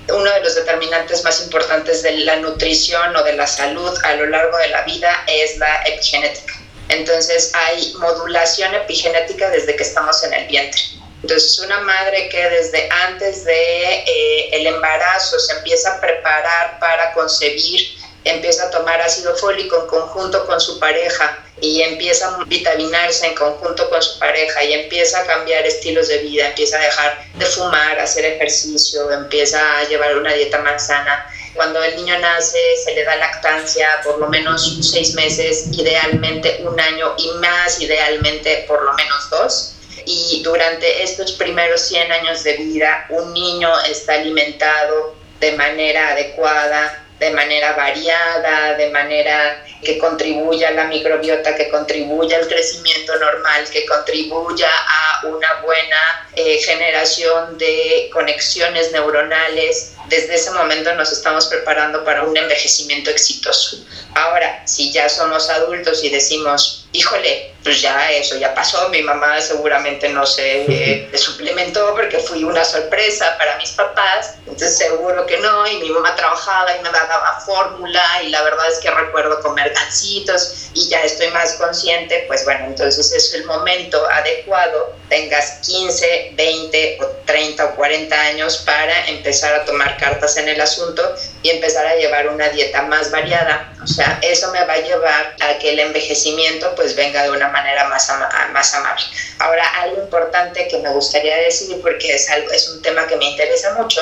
uno 0.10 0.32
de 0.32 0.40
los 0.42 0.56
determinantes 0.56 1.24
más 1.24 1.42
importantes 1.42 2.04
de 2.04 2.12
la 2.20 2.36
nutrición 2.38 3.16
o 3.16 3.24
de 3.24 3.34
la 3.34 3.48
salud 3.48 3.98
a 4.04 4.16
lo 4.16 4.26
largo 4.28 4.58
de 4.58 4.68
la 4.70 4.82
vida 4.84 5.24
es 5.28 5.58
la 5.58 5.84
epigenética. 5.86 6.54
Entonces 6.90 7.52
hay 7.54 7.94
modulación 8.00 8.74
epigenética 8.76 9.50
desde 9.50 9.76
que 9.76 9.84
estamos 9.84 10.24
en 10.24 10.34
el 10.34 10.48
vientre. 10.48 10.82
Entonces, 11.24 11.58
una 11.60 11.80
madre 11.80 12.28
que 12.28 12.50
desde 12.50 12.90
antes 12.92 13.46
de 13.46 14.04
eh, 14.06 14.50
el 14.52 14.68
embarazo 14.68 15.40
se 15.40 15.54
empieza 15.54 15.94
a 15.94 16.02
preparar 16.02 16.80
para 16.80 17.14
concebir, 17.14 17.80
empieza 18.24 18.68
a 18.68 18.70
tomar 18.72 19.02
ácido 19.02 19.36
fólico 19.36 19.82
en 19.82 19.88
conjunto 19.88 20.46
con 20.46 20.60
su 20.60 20.80
pareja 20.80 21.44
y 21.62 21.82
empieza 21.82 22.28
a 22.28 22.44
vitaminarse 22.46 23.28
en 23.28 23.36
conjunto 23.36 23.90
con 23.90 24.02
su 24.02 24.20
pareja 24.20 24.64
y 24.64 24.74
empieza 24.74 25.20
a 25.20 25.26
cambiar 25.26 25.66
estilos 25.66 26.08
de 26.08 26.18
vida, 26.20 26.48
empieza 26.48 26.78
a 26.78 26.82
dejar 26.82 27.26
de 27.36 27.46
fumar, 27.46 28.00
hacer 28.00 28.26
ejercicio, 28.26 29.12
empieza 29.12 29.80
a 29.80 29.84
llevar 29.88 30.18
una 30.18 30.34
dieta 30.34 30.60
más 30.60 30.88
sana. 30.88 31.26
Cuando 31.54 31.84
el 31.84 31.96
niño 31.96 32.18
nace 32.20 32.60
se 32.84 32.96
le 32.96 33.04
da 33.04 33.16
lactancia 33.16 33.88
por 34.04 34.20
lo 34.20 34.28
menos 34.28 34.80
seis 34.82 35.14
meses, 35.14 35.68
idealmente 35.72 36.62
un 36.66 36.80
año 36.80 37.14
y 37.18 37.30
más 37.40 37.80
idealmente 37.80 38.66
por 38.68 38.82
lo 38.84 38.94
menos 38.94 39.30
dos. 39.30 39.76
Y 40.06 40.42
durante 40.44 41.04
estos 41.04 41.32
primeros 41.34 41.80
100 41.82 42.12
años 42.12 42.44
de 42.44 42.58
vida 42.58 43.06
un 43.10 43.34
niño 43.34 43.72
está 43.90 44.16
alimentado 44.16 45.16
de 45.40 45.52
manera 45.54 46.10
adecuada, 46.12 47.03
de 47.24 47.32
manera 47.32 47.72
variada, 47.74 48.76
de 48.76 48.90
manera 48.90 49.64
que 49.82 49.98
contribuya 49.98 50.70
a 50.70 50.72
la 50.72 50.86
microbiota, 50.86 51.56
que 51.56 51.70
contribuya 51.70 52.38
al 52.38 52.48
crecimiento 52.48 53.18
normal, 53.18 53.64
que 53.72 53.86
contribuya 53.86 54.70
a 54.70 55.26
una 55.28 55.62
buena 55.62 56.28
eh, 56.36 56.58
generación 56.58 57.58
de 57.58 58.10
conexiones 58.12 58.92
neuronales. 58.92 59.94
Desde 60.14 60.36
ese 60.36 60.52
momento 60.52 60.94
nos 60.94 61.12
estamos 61.12 61.48
preparando 61.48 62.04
para 62.06 62.22
un 62.22 62.38
envejecimiento 62.38 63.10
exitoso. 63.10 63.78
Ahora, 64.14 64.62
si 64.64 64.92
ya 64.92 65.10
somos 65.10 65.50
adultos 65.50 66.04
y 66.04 66.12
decimos, 66.12 66.86
híjole, 66.92 67.54
pues 67.64 67.82
ya 67.82 68.12
eso 68.12 68.38
ya 68.38 68.54
pasó, 68.54 68.90
mi 68.90 69.02
mamá 69.02 69.42
seguramente 69.42 70.10
no 70.10 70.26
se 70.26 70.66
eh, 70.68 71.18
suplementó 71.18 71.96
porque 71.96 72.20
fui 72.20 72.44
una 72.44 72.64
sorpresa 72.64 73.36
para 73.38 73.58
mis 73.58 73.72
papás, 73.72 74.36
entonces 74.40 74.78
seguro 74.78 75.26
que 75.26 75.38
no, 75.38 75.66
y 75.68 75.78
mi 75.78 75.90
mamá 75.90 76.16
trabajaba 76.16 76.76
y 76.76 76.82
me 76.82 76.92
daba 76.92 77.40
fórmula 77.46 78.04
y 78.24 78.30
la 78.30 78.44
verdad 78.44 78.68
es 78.70 78.80
que 78.80 78.92
recuerdo 78.92 79.42
comer 79.42 79.72
gancitos 79.74 80.70
y 80.74 80.88
ya 80.90 81.02
estoy 81.02 81.30
más 81.30 81.54
consciente, 81.54 82.26
pues 82.28 82.44
bueno, 82.44 82.66
entonces 82.66 83.12
es 83.12 83.34
el 83.34 83.46
momento 83.46 84.06
adecuado, 84.10 84.94
tengas 85.10 85.60
15, 85.66 86.34
20 86.34 86.98
o 87.02 87.08
30 87.26 87.66
o 87.66 87.76
40 87.76 88.22
años 88.22 88.58
para 88.58 89.08
empezar 89.08 89.56
a 89.56 89.66
tomar 89.66 89.98
cartas 90.04 90.36
en 90.38 90.50
el 90.50 90.60
asunto 90.60 91.16
y 91.42 91.50
empezar 91.50 91.86
a 91.88 91.96
llevar 91.96 92.28
una 92.28 92.50
dieta 92.50 92.82
más 92.84 93.10
variada, 93.10 93.74
o 93.82 93.88
sea, 93.88 94.20
eso 94.22 94.52
me 94.52 94.64
va 94.66 94.74
a 94.74 94.82
llevar 94.82 95.36
a 95.40 95.58
que 95.60 95.72
el 95.72 95.80
envejecimiento 95.80 96.76
pues 96.76 96.96
venga 96.96 97.24
de 97.24 97.32
una 97.32 97.48
manera 97.50 97.88
más, 97.88 98.12
más 98.52 98.74
amable. 98.74 99.06
Ahora, 99.40 99.66
algo 99.82 100.02
importante 100.02 100.68
que 100.68 100.78
me 100.80 100.90
gustaría 100.90 101.38
decir, 101.38 101.80
porque 101.82 102.16
es, 102.16 102.30
algo, 102.30 102.52
es 102.52 102.68
un 102.70 102.82
tema 102.82 103.08
que 103.08 103.16
me 103.16 103.26
interesa 103.32 103.74
mucho, 103.76 104.02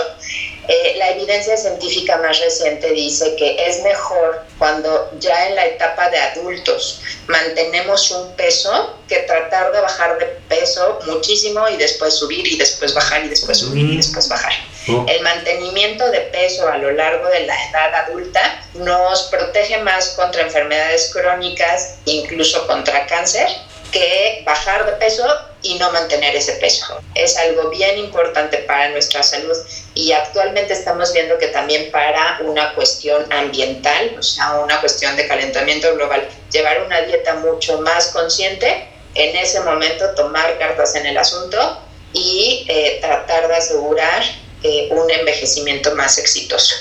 eh, 0.67 0.95
la 0.97 1.09
evidencia 1.09 1.57
científica 1.57 2.17
más 2.17 2.39
reciente 2.39 2.91
dice 2.91 3.35
que 3.35 3.57
es 3.67 3.81
mejor 3.81 4.43
cuando 4.57 5.11
ya 5.19 5.47
en 5.47 5.55
la 5.55 5.65
etapa 5.65 6.09
de 6.09 6.17
adultos 6.17 7.01
mantenemos 7.27 8.11
un 8.11 8.35
peso 8.35 8.95
que 9.07 9.17
tratar 9.21 9.71
de 9.71 9.81
bajar 9.81 10.17
de 10.19 10.25
peso 10.47 10.99
muchísimo 11.07 11.67
y 11.67 11.77
después 11.77 12.13
subir 12.13 12.47
y 12.47 12.57
después 12.57 12.93
bajar 12.93 13.25
y 13.25 13.29
después 13.29 13.57
subir 13.57 13.85
y 13.85 13.97
después 13.97 14.29
bajar. 14.29 14.53
El 14.87 15.21
mantenimiento 15.21 16.09
de 16.09 16.21
peso 16.21 16.67
a 16.67 16.77
lo 16.77 16.91
largo 16.91 17.27
de 17.29 17.41
la 17.41 17.69
edad 17.69 17.93
adulta 18.07 18.63
nos 18.73 19.23
protege 19.23 19.77
más 19.79 20.09
contra 20.09 20.41
enfermedades 20.41 21.11
crónicas, 21.13 21.97
incluso 22.05 22.65
contra 22.65 23.05
cáncer, 23.05 23.47
que 23.91 24.41
bajar 24.45 24.85
de 24.85 24.93
peso 24.93 25.23
y 25.61 25.75
no 25.75 25.91
mantener 25.91 26.35
ese 26.35 26.53
peso. 26.53 26.99
Es 27.13 27.37
algo 27.37 27.69
bien 27.69 27.99
importante 27.99 28.57
para 28.59 28.89
nuestra 28.89 29.21
salud 29.21 29.55
y 29.93 30.11
actualmente 30.13 30.73
estamos 30.73 31.13
viendo 31.13 31.37
que 31.37 31.47
también 31.47 31.91
para 31.91 32.39
una 32.43 32.73
cuestión 32.73 33.31
ambiental, 33.31 34.15
o 34.17 34.23
sea, 34.23 34.59
una 34.61 34.79
cuestión 34.79 35.15
de 35.15 35.27
calentamiento 35.27 35.93
global, 35.95 36.27
llevar 36.51 36.81
una 36.83 37.01
dieta 37.01 37.35
mucho 37.35 37.79
más 37.81 38.07
consciente, 38.07 38.87
en 39.13 39.35
ese 39.35 39.59
momento 39.59 40.15
tomar 40.15 40.57
cartas 40.57 40.95
en 40.95 41.05
el 41.05 41.17
asunto 41.17 41.81
y 42.13 42.65
eh, 42.67 42.97
tratar 43.01 43.47
de 43.47 43.55
asegurar 43.55 44.23
eh, 44.63 44.89
un 44.91 45.09
envejecimiento 45.09 45.95
más 45.95 46.17
exitoso. 46.17 46.75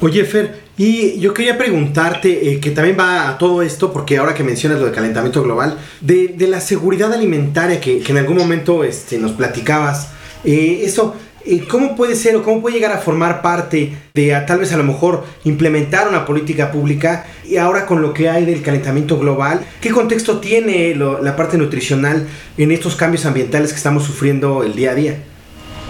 Oye, 0.00 0.24
Fer, 0.24 0.60
y 0.78 1.20
yo 1.20 1.34
quería 1.34 1.58
preguntarte, 1.58 2.52
eh, 2.52 2.58
que 2.58 2.70
también 2.70 2.96
va 2.98 3.28
a 3.28 3.36
todo 3.36 3.60
esto, 3.60 3.92
porque 3.92 4.16
ahora 4.16 4.34
que 4.34 4.42
mencionas 4.42 4.80
lo 4.80 4.86
de 4.86 4.92
calentamiento 4.92 5.42
global, 5.42 5.76
de, 6.00 6.28
de 6.28 6.46
la 6.46 6.58
seguridad 6.58 7.12
alimentaria 7.12 7.78
que, 7.82 8.00
que, 8.00 8.12
en 8.12 8.16
algún 8.16 8.38
momento 8.38 8.82
este, 8.82 9.18
nos 9.18 9.32
platicabas, 9.32 10.08
eh, 10.42 10.80
eso, 10.84 11.14
¿cómo 11.68 11.96
puede 11.96 12.16
ser 12.16 12.34
o 12.36 12.42
cómo 12.42 12.62
puede 12.62 12.76
llegar 12.76 12.92
a 12.92 12.98
formar 12.98 13.42
parte 13.42 13.92
de 14.14 14.34
a, 14.34 14.46
tal 14.46 14.60
vez 14.60 14.72
a 14.72 14.78
lo 14.78 14.84
mejor 14.84 15.24
implementar 15.44 16.08
una 16.08 16.24
política 16.24 16.72
pública 16.72 17.26
y 17.44 17.58
ahora 17.58 17.84
con 17.84 18.00
lo 18.00 18.14
que 18.14 18.30
hay 18.30 18.46
del 18.46 18.62
calentamiento 18.62 19.18
global, 19.18 19.60
¿qué 19.82 19.90
contexto 19.90 20.40
tiene 20.40 20.94
lo, 20.94 21.22
la 21.22 21.36
parte 21.36 21.58
nutricional 21.58 22.26
en 22.56 22.72
estos 22.72 22.96
cambios 22.96 23.26
ambientales 23.26 23.72
que 23.72 23.76
estamos 23.76 24.04
sufriendo 24.04 24.64
el 24.64 24.74
día 24.74 24.92
a 24.92 24.94
día? 24.94 25.18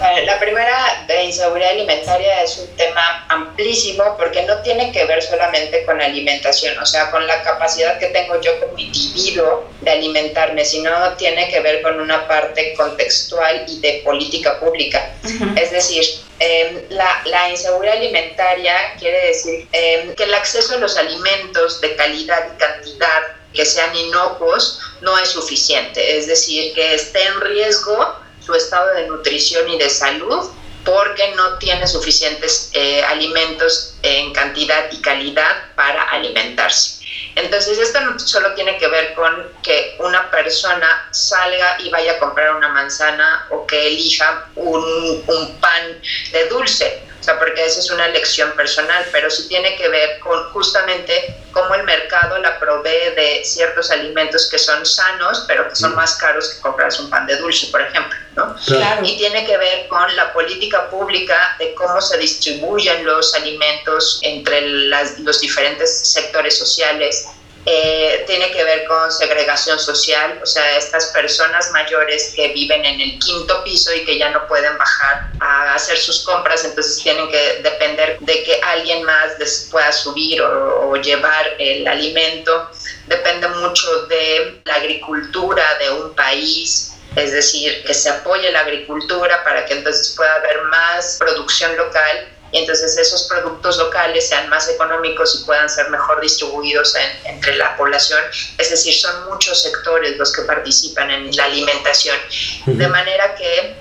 La 0.01 0.39
primera 0.39 1.05
de 1.07 1.25
inseguridad 1.25 1.69
alimentaria 1.69 2.41
es 2.41 2.57
un 2.57 2.75
tema 2.75 3.23
amplísimo 3.29 4.17
porque 4.17 4.41
no 4.43 4.59
tiene 4.63 4.91
que 4.91 5.05
ver 5.05 5.21
solamente 5.21 5.85
con 5.85 6.01
alimentación, 6.01 6.75
o 6.79 6.85
sea, 6.87 7.11
con 7.11 7.27
la 7.27 7.43
capacidad 7.43 7.99
que 7.99 8.07
tengo 8.07 8.41
yo 8.41 8.59
como 8.59 8.79
individuo 8.79 9.69
de 9.81 9.91
alimentarme, 9.91 10.65
sino 10.65 10.91
tiene 11.17 11.49
que 11.49 11.59
ver 11.59 11.83
con 11.83 11.99
una 11.99 12.27
parte 12.27 12.73
contextual 12.73 13.63
y 13.67 13.79
de 13.79 14.01
política 14.03 14.59
pública. 14.59 15.13
Es 15.55 15.69
decir, 15.69 16.03
em, 16.39 16.81
la, 16.89 17.21
la, 17.25 17.51
inseguridad 17.51 17.97
alimentaria 17.97 18.75
quiere 18.97 19.27
decir 19.27 19.67
em, 19.71 20.15
que 20.15 20.23
el 20.23 20.33
acceso 20.33 20.73
a 20.73 20.77
los 20.77 20.97
alimentos 20.97 21.79
de 21.79 21.95
calidad 21.95 22.47
y 22.51 22.57
cantidad 22.57 23.21
que 23.53 23.65
sean 23.65 23.95
inocuos 23.95 24.79
no 25.01 25.15
es 25.19 25.29
suficiente, 25.29 26.17
es 26.17 26.25
decir, 26.25 26.73
que 26.73 26.95
esté 26.95 27.23
en 27.23 27.41
riesgo 27.41 28.20
su 28.43 28.53
estado 28.53 28.93
de 28.95 29.07
nutrición 29.07 29.69
y 29.69 29.77
de 29.77 29.89
salud 29.89 30.49
porque 30.83 31.33
no 31.35 31.57
tiene 31.59 31.85
suficientes 31.87 32.71
eh, 32.73 33.03
alimentos 33.03 33.95
en 34.01 34.33
cantidad 34.33 34.91
y 34.91 34.99
calidad 35.01 35.55
para 35.75 36.01
alimentarse. 36.03 37.01
Entonces, 37.35 37.77
esto 37.77 38.01
no 38.01 38.17
solo 38.19 38.53
tiene 38.55 38.77
que 38.77 38.87
ver 38.87 39.13
con 39.13 39.47
que 39.63 39.95
una 39.99 40.29
persona 40.31 41.07
salga 41.11 41.77
y 41.79 41.89
vaya 41.89 42.13
a 42.13 42.19
comprar 42.19 42.55
una 42.55 42.69
manzana 42.69 43.47
o 43.51 43.65
que 43.67 43.87
elija 43.87 44.47
un, 44.55 45.23
un 45.27 45.59
pan 45.59 46.01
de 46.31 46.45
dulce 46.47 47.10
o 47.21 47.23
sea, 47.23 47.37
porque 47.37 47.63
esa 47.63 47.79
es 47.79 47.91
una 47.91 48.07
elección 48.07 48.51
personal, 48.53 49.05
pero 49.11 49.29
sí 49.29 49.47
tiene 49.47 49.75
que 49.75 49.87
ver 49.89 50.17
con 50.21 50.43
justamente 50.49 51.35
cómo 51.51 51.75
el 51.75 51.83
mercado 51.83 52.39
la 52.39 52.59
provee 52.59 53.13
de 53.15 53.41
ciertos 53.45 53.91
alimentos 53.91 54.49
que 54.49 54.57
son 54.57 54.83
sanos, 54.83 55.45
pero 55.47 55.69
que 55.69 55.75
son 55.75 55.93
más 55.93 56.15
caros 56.15 56.49
que 56.49 56.61
comprarse 56.61 56.99
un 56.99 57.11
pan 57.11 57.27
de 57.27 57.35
dulce, 57.35 57.67
por 57.67 57.81
ejemplo, 57.81 58.17
¿no? 58.35 58.55
Claro. 58.65 59.05
Y 59.05 59.17
tiene 59.17 59.45
que 59.45 59.55
ver 59.55 59.87
con 59.87 60.15
la 60.15 60.33
política 60.33 60.89
pública 60.89 61.55
de 61.59 61.75
cómo 61.75 62.01
se 62.01 62.17
distribuyen 62.17 63.05
los 63.05 63.35
alimentos 63.35 64.17
entre 64.23 64.67
las, 64.67 65.19
los 65.19 65.39
diferentes 65.41 65.95
sectores 66.11 66.57
sociales 66.57 67.27
eh, 67.65 68.23
tiene 68.25 68.49
que 68.51 68.63
ver 68.63 68.85
con 68.85 69.11
segregación 69.11 69.79
social, 69.79 70.39
o 70.41 70.45
sea, 70.45 70.77
estas 70.77 71.07
personas 71.07 71.69
mayores 71.71 72.33
que 72.35 72.47
viven 72.49 72.83
en 72.83 72.99
el 72.99 73.19
quinto 73.19 73.63
piso 73.63 73.93
y 73.93 74.03
que 74.03 74.17
ya 74.17 74.31
no 74.31 74.47
pueden 74.47 74.75
bajar 74.77 75.31
a 75.39 75.75
hacer 75.75 75.97
sus 75.97 76.23
compras, 76.23 76.65
entonces 76.65 77.03
tienen 77.03 77.29
que 77.29 77.59
depender 77.61 78.17
de 78.19 78.43
que 78.43 78.59
alguien 78.61 79.03
más 79.03 79.37
les 79.37 79.67
pueda 79.69 79.91
subir 79.91 80.41
o, 80.41 80.89
o 80.89 80.95
llevar 80.95 81.55
el 81.59 81.87
alimento. 81.87 82.71
Depende 83.05 83.47
mucho 83.47 84.07
de 84.07 84.61
la 84.65 84.75
agricultura 84.75 85.63
de 85.79 85.91
un 85.91 86.15
país, 86.15 86.93
es 87.15 87.31
decir, 87.31 87.83
que 87.83 87.93
se 87.93 88.09
apoye 88.09 88.51
la 88.51 88.61
agricultura 88.61 89.43
para 89.43 89.65
que 89.65 89.73
entonces 89.73 90.15
pueda 90.15 90.33
haber 90.35 90.63
más 90.63 91.17
producción 91.19 91.75
local 91.77 92.27
y 92.51 92.59
entonces 92.59 92.97
esos 92.97 93.23
productos 93.23 93.77
locales 93.77 94.27
sean 94.27 94.49
más 94.49 94.67
económicos 94.69 95.39
y 95.41 95.45
puedan 95.45 95.69
ser 95.69 95.89
mejor 95.89 96.19
distribuidos 96.19 96.95
entre 97.23 97.55
la 97.55 97.77
población. 97.77 98.21
Es 98.57 98.69
decir, 98.69 98.93
son 98.93 99.29
muchos 99.29 99.61
sectores 99.61 100.17
los 100.17 100.33
que 100.33 100.41
participan 100.41 101.09
en 101.11 101.35
la 101.35 101.45
alimentación. 101.45 102.17
De 102.65 102.87
manera 102.87 103.35
que 103.35 103.75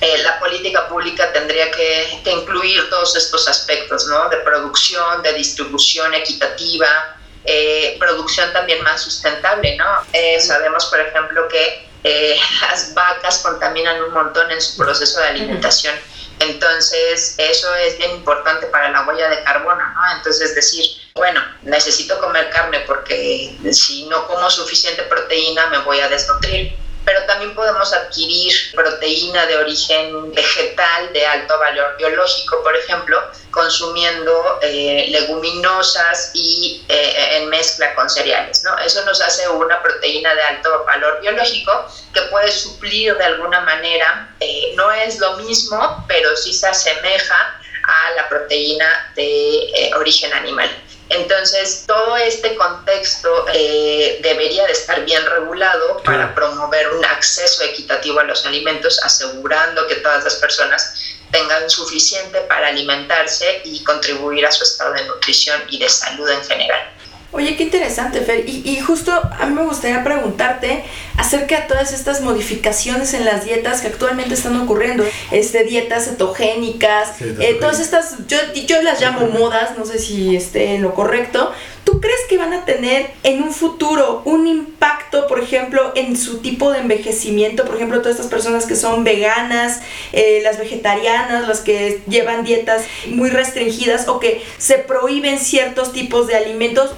eh, 0.00 0.18
la 0.24 0.38
política 0.40 0.88
pública 0.88 1.32
tendría 1.32 1.70
que, 1.70 2.20
incluir 2.26 2.90
todos 2.90 3.16
estos 3.16 3.48
aspectos, 3.48 4.06
¿no? 4.08 4.28
De 4.28 4.38
producción, 4.38 5.22
de 5.22 5.32
distribución 5.32 6.12
equitativa, 6.14 7.16
eh, 7.44 7.96
producción 7.98 8.52
también 8.52 8.82
más 8.82 9.02
sustentable, 9.02 9.76
¿no? 9.76 9.86
Eh, 10.12 10.40
sabemos, 10.40 10.86
por 10.86 11.00
ejemplo, 11.00 11.48
que 11.48 11.86
las 12.60 12.94
vacas 12.94 13.38
contaminan 13.38 14.00
un 14.02 14.12
montón 14.12 14.50
en 14.50 14.60
su 14.60 14.76
proceso 14.76 15.20
de 15.20 15.26
alimentación. 15.26 15.94
Entonces, 16.38 17.34
eso 17.38 17.74
es 17.76 17.96
bien 17.98 18.10
importante 18.12 18.66
para 18.66 18.90
la 18.90 19.06
huella 19.06 19.28
de 19.28 19.42
carbono, 19.42 19.82
¿no? 19.94 20.16
Entonces, 20.16 20.54
decir, 20.54 20.84
bueno, 21.14 21.40
necesito 21.62 22.18
comer 22.20 22.50
carne 22.50 22.80
porque 22.86 23.56
si 23.72 24.06
no 24.06 24.26
como 24.26 24.50
suficiente 24.50 25.02
proteína 25.04 25.68
me 25.68 25.78
voy 25.78 26.00
a 26.00 26.08
desnutrir. 26.08 26.76
Pero 27.06 27.24
también 27.24 27.54
podemos 27.54 27.92
adquirir 27.92 28.52
proteína 28.74 29.46
de 29.46 29.56
origen 29.56 30.34
vegetal 30.34 31.12
de 31.12 31.24
alto 31.24 31.56
valor 31.56 31.96
biológico, 31.96 32.60
por 32.64 32.76
ejemplo, 32.76 33.22
consumiendo 33.52 34.58
eh, 34.60 35.06
leguminosas 35.08 36.32
y 36.34 36.84
eh, 36.88 37.36
en 37.36 37.48
mezcla 37.48 37.94
con 37.94 38.10
cereales. 38.10 38.64
¿no? 38.64 38.76
Eso 38.78 39.04
nos 39.04 39.20
hace 39.20 39.48
una 39.48 39.80
proteína 39.80 40.34
de 40.34 40.42
alto 40.42 40.84
valor 40.84 41.20
biológico 41.20 41.86
que 42.12 42.22
puede 42.22 42.50
suplir 42.50 43.16
de 43.16 43.24
alguna 43.24 43.60
manera, 43.60 44.34
eh, 44.40 44.72
no 44.74 44.90
es 44.90 45.20
lo 45.20 45.36
mismo, 45.36 46.04
pero 46.08 46.36
sí 46.36 46.52
se 46.52 46.66
asemeja 46.66 47.60
a 47.84 48.10
la 48.16 48.28
proteína 48.28 49.12
de 49.14 49.92
origen 49.96 50.32
animal. 50.32 50.68
Entonces, 51.08 51.84
todo 51.86 52.16
este 52.16 52.56
contexto 52.56 53.46
eh, 53.52 54.18
debería 54.22 54.66
de 54.66 54.72
estar 54.72 55.04
bien 55.04 55.24
regulado 55.24 56.02
para 56.02 56.34
promover 56.34 56.88
un 56.94 57.04
acceso 57.04 57.62
equitativo 57.62 58.18
a 58.18 58.24
los 58.24 58.44
alimentos, 58.44 59.00
asegurando 59.04 59.86
que 59.86 59.96
todas 59.96 60.24
las 60.24 60.34
personas 60.36 60.94
tengan 61.30 61.70
suficiente 61.70 62.40
para 62.42 62.68
alimentarse 62.68 63.60
y 63.64 63.84
contribuir 63.84 64.46
a 64.46 64.50
su 64.50 64.64
estado 64.64 64.94
de 64.94 65.04
nutrición 65.04 65.62
y 65.68 65.78
de 65.78 65.88
salud 65.88 66.28
en 66.28 66.44
general. 66.44 66.95
Oye, 67.32 67.56
qué 67.56 67.64
interesante, 67.64 68.20
Fer. 68.20 68.48
Y, 68.48 68.62
y, 68.64 68.80
justo 68.80 69.12
a 69.12 69.46
mí 69.46 69.54
me 69.54 69.64
gustaría 69.64 70.02
preguntarte 70.04 70.84
acerca 71.16 71.60
de 71.60 71.66
todas 71.66 71.92
estas 71.92 72.20
modificaciones 72.20 73.14
en 73.14 73.24
las 73.24 73.44
dietas 73.44 73.80
que 73.80 73.88
actualmente 73.88 74.34
están 74.34 74.56
ocurriendo. 74.60 75.04
Este, 75.30 75.64
dietas 75.64 76.04
cetogénicas, 76.04 77.20
eh, 77.20 77.56
todas 77.60 77.80
estas, 77.80 78.26
yo, 78.28 78.38
yo 78.66 78.80
las 78.82 79.00
llamo 79.00 79.26
modas, 79.26 79.76
no 79.76 79.84
sé 79.84 79.98
si 79.98 80.36
esté 80.36 80.76
en 80.76 80.82
lo 80.82 80.94
correcto. 80.94 81.52
¿Tú 81.86 82.00
crees 82.00 82.20
que 82.28 82.36
van 82.36 82.52
a 82.52 82.64
tener 82.64 83.12
en 83.22 83.44
un 83.44 83.54
futuro 83.54 84.20
un 84.24 84.48
impacto, 84.48 85.28
por 85.28 85.38
ejemplo, 85.38 85.92
en 85.94 86.16
su 86.16 86.40
tipo 86.40 86.72
de 86.72 86.80
envejecimiento? 86.80 87.64
Por 87.64 87.76
ejemplo, 87.76 88.00
todas 88.00 88.16
estas 88.16 88.26
personas 88.26 88.66
que 88.66 88.74
son 88.74 89.04
veganas, 89.04 89.82
eh, 90.12 90.40
las 90.42 90.58
vegetarianas, 90.58 91.46
las 91.46 91.60
que 91.60 92.02
llevan 92.08 92.42
dietas 92.42 92.82
muy 93.06 93.30
restringidas 93.30 94.08
o 94.08 94.18
que 94.18 94.44
se 94.58 94.78
prohíben 94.78 95.38
ciertos 95.38 95.92
tipos 95.92 96.26
de 96.26 96.34
alimentos. 96.34 96.90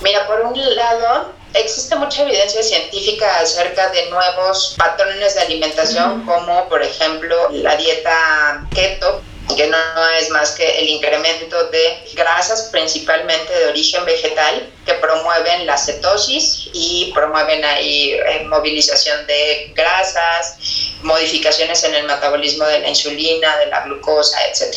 Mira, 0.00 0.26
por 0.26 0.40
un 0.40 0.58
lado, 0.74 1.34
existe 1.52 1.94
mucha 1.96 2.22
evidencia 2.22 2.62
científica 2.62 3.40
acerca 3.40 3.90
de 3.90 4.08
nuevos 4.08 4.74
patrones 4.78 5.34
de 5.34 5.40
alimentación, 5.42 6.24
como 6.24 6.66
por 6.70 6.82
ejemplo 6.82 7.36
la 7.50 7.76
dieta 7.76 8.66
keto, 8.74 9.20
que 9.54 9.66
no 9.66 9.78
es 10.18 10.30
más 10.30 10.52
que 10.52 10.78
el 10.78 10.88
incremento 10.88 11.64
de 11.70 11.98
grasas 12.14 12.68
principalmente 12.70 13.52
de 13.52 13.66
origen 13.66 14.04
vegetal 14.04 14.72
que 14.84 14.94
promueven 14.94 15.66
la 15.66 15.76
cetosis 15.76 16.68
y 16.72 17.10
promueven 17.14 17.64
ahí 17.64 18.12
eh, 18.12 18.44
movilización 18.48 19.26
de 19.26 19.72
grasas, 19.74 20.56
modificaciones 21.02 21.82
en 21.84 21.94
el 21.94 22.06
metabolismo 22.06 22.64
de 22.66 22.80
la 22.80 22.88
insulina, 22.88 23.56
de 23.58 23.66
la 23.66 23.80
glucosa, 23.82 24.38
etc. 24.46 24.74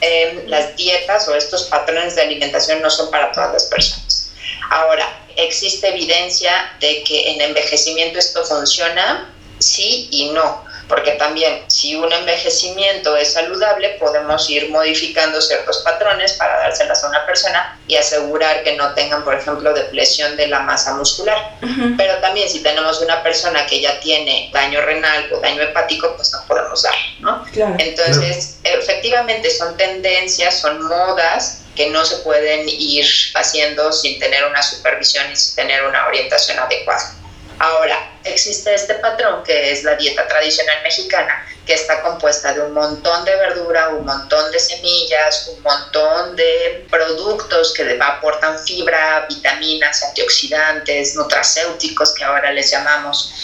Em, 0.00 0.46
las 0.46 0.76
dietas 0.76 1.26
o 1.28 1.34
estos 1.34 1.64
patrones 1.64 2.16
de 2.16 2.22
alimentación 2.22 2.82
no 2.82 2.90
son 2.90 3.10
para 3.10 3.32
todas 3.32 3.52
las 3.52 3.64
personas. 3.64 4.30
Ahora, 4.70 5.20
existe 5.36 5.88
evidencia 5.88 6.76
de 6.80 7.02
que 7.04 7.30
en 7.30 7.40
envejecimiento 7.40 8.18
esto 8.18 8.44
funciona, 8.44 9.32
sí 9.58 10.08
y 10.10 10.30
no 10.30 10.65
porque 10.88 11.12
también 11.12 11.64
si 11.68 11.96
un 11.96 12.12
envejecimiento 12.12 13.16
es 13.16 13.32
saludable, 13.32 13.96
podemos 13.98 14.48
ir 14.48 14.70
modificando 14.70 15.40
ciertos 15.40 15.78
patrones 15.78 16.34
para 16.34 16.58
dárselas 16.58 17.02
a 17.02 17.08
una 17.08 17.26
persona 17.26 17.78
y 17.88 17.96
asegurar 17.96 18.62
que 18.62 18.76
no 18.76 18.94
tengan, 18.94 19.24
por 19.24 19.34
ejemplo, 19.34 19.72
depresión 19.72 20.36
de 20.36 20.46
la 20.46 20.60
masa 20.60 20.94
muscular. 20.94 21.56
Pero 21.96 22.16
también 22.18 22.48
si 22.48 22.62
tenemos 22.62 23.00
una 23.00 23.22
persona 23.22 23.66
que 23.66 23.80
ya 23.80 23.98
tiene 24.00 24.50
daño 24.52 24.80
renal 24.80 25.32
o 25.32 25.40
daño 25.40 25.62
hepático, 25.62 26.14
pues 26.16 26.32
no 26.32 26.38
podemos 26.46 26.82
dar, 26.82 26.94
¿no? 27.20 27.44
Entonces, 27.78 28.58
efectivamente 28.62 29.50
son 29.50 29.76
tendencias, 29.76 30.60
son 30.60 30.82
modas 30.82 31.62
que 31.74 31.90
no 31.90 32.04
se 32.04 32.16
pueden 32.18 32.68
ir 32.68 33.06
haciendo 33.34 33.92
sin 33.92 34.18
tener 34.18 34.44
una 34.46 34.62
supervisión 34.62 35.30
y 35.30 35.36
sin 35.36 35.56
tener 35.56 35.84
una 35.84 36.06
orientación 36.06 36.58
adecuada. 36.58 37.12
Ahora, 37.58 38.10
existe 38.32 38.74
este 38.74 38.94
patrón 38.94 39.42
que 39.42 39.72
es 39.72 39.84
la 39.84 39.94
dieta 39.94 40.26
tradicional 40.26 40.82
mexicana, 40.82 41.46
que 41.66 41.74
está 41.74 42.00
compuesta 42.00 42.52
de 42.54 42.60
un 42.62 42.72
montón 42.72 43.24
de 43.24 43.34
verdura, 43.36 43.88
un 43.88 44.06
montón 44.06 44.52
de 44.52 44.58
semillas, 44.58 45.48
un 45.48 45.62
montón 45.62 46.36
de 46.36 46.86
productos 46.88 47.74
que 47.74 47.98
aportan 48.00 48.58
fibra, 48.60 49.26
vitaminas, 49.28 50.02
antioxidantes, 50.04 51.16
nutracéuticos 51.16 52.14
que 52.14 52.24
ahora 52.24 52.52
les 52.52 52.70
llamamos, 52.70 53.34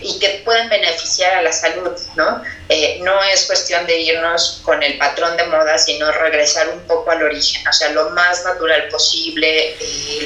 y 0.00 0.18
que 0.20 0.42
pueden 0.44 0.68
beneficiar 0.68 1.34
a 1.34 1.42
la 1.42 1.52
salud, 1.52 1.92
¿no? 2.14 2.42
Eh, 2.68 2.98
no 3.02 3.22
es 3.24 3.46
cuestión 3.46 3.84
de 3.86 3.98
irnos 3.98 4.60
con 4.64 4.82
el 4.82 4.96
patrón 4.96 5.36
de 5.36 5.44
moda, 5.44 5.76
sino 5.78 6.10
regresar 6.12 6.68
un 6.68 6.80
poco 6.86 7.10
al 7.10 7.22
origen, 7.22 7.66
o 7.66 7.72
sea, 7.72 7.90
lo 7.90 8.10
más 8.10 8.44
natural 8.44 8.88
posible, 8.88 9.70
eh, 9.70 9.76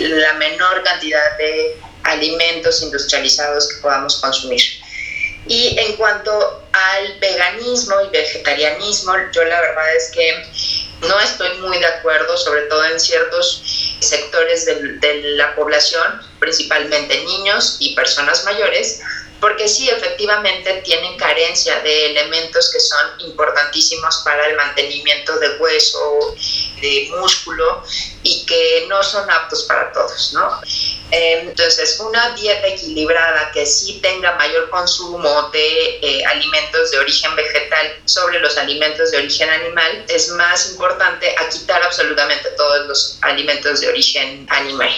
la 0.00 0.34
menor 0.34 0.82
cantidad 0.82 1.36
de 1.38 1.76
alimentos 2.06 2.82
industrializados 2.82 3.68
que 3.68 3.80
podamos 3.82 4.16
consumir. 4.16 4.62
Y 5.48 5.78
en 5.78 5.96
cuanto 5.96 6.64
al 6.72 7.18
veganismo 7.20 7.94
y 8.02 8.08
vegetarianismo, 8.08 9.12
yo 9.32 9.44
la 9.44 9.60
verdad 9.60 9.96
es 9.96 10.10
que 10.10 10.44
no 11.06 11.20
estoy 11.20 11.58
muy 11.58 11.78
de 11.78 11.86
acuerdo, 11.86 12.36
sobre 12.36 12.62
todo 12.62 12.84
en 12.84 12.98
ciertos 12.98 13.62
sectores 14.00 14.66
de, 14.66 15.22
la 15.36 15.54
población, 15.54 16.20
principalmente 16.40 17.22
niños 17.24 17.76
y 17.80 17.94
personas 17.94 18.44
mayores, 18.44 19.00
porque 19.40 19.68
sí, 19.68 19.88
efectivamente 19.90 20.82
tienen 20.84 21.16
carencia 21.16 21.80
de 21.80 22.06
elementos 22.06 22.70
que 22.72 22.80
son 22.80 23.20
importantísimos 23.20 24.22
para 24.24 24.46
el 24.46 24.56
mantenimiento 24.56 25.38
de 25.38 25.56
hueso, 25.58 26.34
de 26.80 27.08
músculo 27.18 27.82
y 28.22 28.46
que 28.46 28.86
no 28.88 29.02
son 29.02 29.30
aptos 29.30 29.64
para 29.64 29.92
todos, 29.92 30.32
¿no? 30.32 30.60
Em, 31.10 31.48
entonces, 31.48 32.00
una 32.00 32.30
dieta 32.30 32.66
equilibrada 32.66 33.50
que 33.52 33.64
sí 33.66 34.00
tenga 34.02 34.32
mayor 34.36 34.68
consumo 34.70 35.50
de 35.52 35.98
eh, 36.02 36.24
alimentos 36.26 36.90
de 36.90 36.98
origen 36.98 37.36
vegetal 37.36 38.00
sobre 38.06 38.40
los 38.40 38.56
alimentos 38.58 39.10
de 39.10 39.18
origen 39.18 39.48
animal 39.50 40.04
es 40.08 40.30
más 40.30 40.70
importante 40.70 41.34
a 41.38 41.48
quitar 41.48 41.82
absolutamente 41.82 42.48
todos 42.56 42.86
los 42.86 43.18
alimentos 43.22 43.80
de 43.80 43.88
origen 43.88 44.46
animal. 44.50 44.90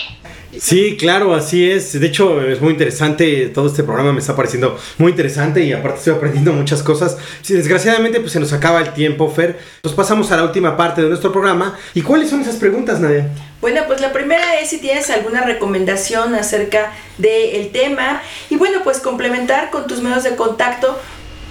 Sí, 0.56 0.96
claro, 0.96 1.34
así 1.34 1.70
es. 1.70 1.98
De 1.98 2.06
hecho, 2.06 2.42
es 2.42 2.60
muy 2.60 2.72
interesante. 2.72 3.48
Todo 3.48 3.66
este 3.66 3.82
programa 3.82 4.12
me 4.12 4.20
está 4.20 4.34
pareciendo 4.34 4.78
muy 4.96 5.10
interesante 5.10 5.62
y 5.62 5.72
aparte 5.72 5.98
estoy 5.98 6.14
aprendiendo 6.14 6.52
muchas 6.52 6.82
cosas. 6.82 7.18
Sí, 7.42 7.54
desgraciadamente, 7.54 8.20
pues 8.20 8.32
se 8.32 8.40
nos 8.40 8.52
acaba 8.52 8.80
el 8.80 8.94
tiempo, 8.94 9.30
Fer. 9.30 9.58
Pues 9.82 9.94
pasamos 9.94 10.32
a 10.32 10.36
la 10.36 10.44
última 10.44 10.76
parte 10.76 11.02
de 11.02 11.08
nuestro 11.08 11.32
programa. 11.32 11.78
¿Y 11.94 12.02
cuáles 12.02 12.30
son 12.30 12.40
esas 12.40 12.56
preguntas, 12.56 12.98
Nadia? 12.98 13.28
Bueno, 13.60 13.82
pues 13.86 14.00
la 14.00 14.12
primera 14.12 14.58
es 14.60 14.70
si 14.70 14.78
tienes 14.78 15.10
alguna 15.10 15.42
recomendación 15.42 16.34
acerca 16.34 16.92
del 17.18 17.70
tema. 17.70 18.22
Y 18.48 18.56
bueno, 18.56 18.80
pues 18.84 19.00
complementar 19.00 19.70
con 19.70 19.86
tus 19.86 20.00
medios 20.00 20.24
de 20.24 20.34
contacto 20.36 20.98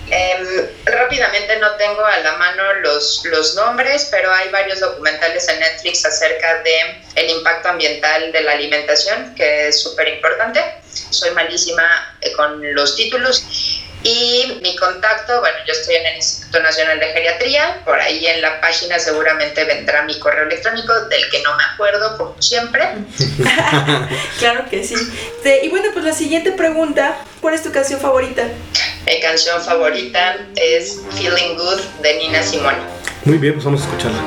Em, 0.09 0.67
rápidamente 0.85 1.57
no 1.57 1.71
tengo 1.75 2.05
a 2.05 2.17
la 2.19 2.37
mano 2.37 2.73
los, 2.75 3.23
los 3.25 3.55
nombres, 3.55 4.07
pero 4.09 4.33
hay 4.33 4.49
varios 4.49 4.79
documentales 4.79 5.47
en 5.49 5.59
Netflix 5.59 6.05
acerca 6.05 6.61
de 6.63 7.01
el 7.15 7.29
impacto 7.29 7.69
ambiental 7.69 8.31
de 8.31 8.41
la 8.41 8.53
alimentación, 8.53 9.35
que 9.35 9.67
es 9.67 9.81
súper 9.81 10.07
importante. 10.07 10.61
Soy 11.09 11.31
malísima 11.31 12.17
eh, 12.21 12.31
con 12.33 12.73
los 12.73 12.95
títulos. 12.95 13.43
Y 14.03 14.59
mi 14.61 14.75
contacto, 14.77 15.39
bueno, 15.41 15.57
yo 15.65 15.73
estoy 15.73 15.95
en 15.95 16.05
el 16.05 16.15
Instituto 16.17 16.61
Nacional 16.61 16.99
de 16.99 17.07
Geriatría, 17.07 17.81
por 17.83 17.99
ahí 17.99 18.25
en 18.27 18.41
la 18.41 18.61
página 18.61 18.99
seguramente 18.99 19.65
vendrá 19.65 20.03
mi 20.03 20.17
correo 20.19 20.45
electrónico, 20.45 20.93
del 21.07 21.29
que 21.29 21.41
no 21.41 21.57
me 21.57 21.63
acuerdo, 21.63 22.15
como 22.15 22.41
siempre. 22.41 22.83
claro 24.39 24.65
que 24.69 24.83
sí. 24.83 24.95
Y 25.63 25.67
bueno, 25.69 25.89
pues 25.91 26.05
la 26.05 26.13
siguiente 26.13 26.51
pregunta, 26.51 27.17
¿cuál 27.41 27.55
es 27.55 27.63
tu 27.63 27.71
canción 27.71 27.99
favorita? 27.99 28.43
Mi 29.07 29.19
canción 29.19 29.59
favorita 29.61 30.37
es 30.55 31.01
Feeling 31.15 31.55
Good 31.55 31.81
de 32.03 32.17
Nina 32.17 32.43
Simone. 32.43 32.77
Muy 33.25 33.39
bien, 33.39 33.53
pues 33.55 33.65
vamos 33.65 33.81
a 33.81 33.85
escucharla. 33.85 34.19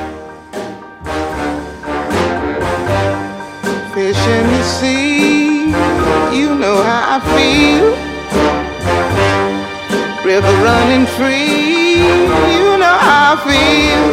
Fish 3.95 4.27
in 4.27 4.49
the 4.51 4.65
sea, 4.65 5.67
you 6.33 6.55
know 6.57 6.83
how 6.83 7.19
I 7.19 7.21
feel. 7.37 8.11
river 10.31 10.57
running 10.63 11.07
free. 11.19 11.99
You 12.55 12.79
know 12.83 12.97
how 13.09 13.35
I 13.35 13.37
feel. 13.49 14.05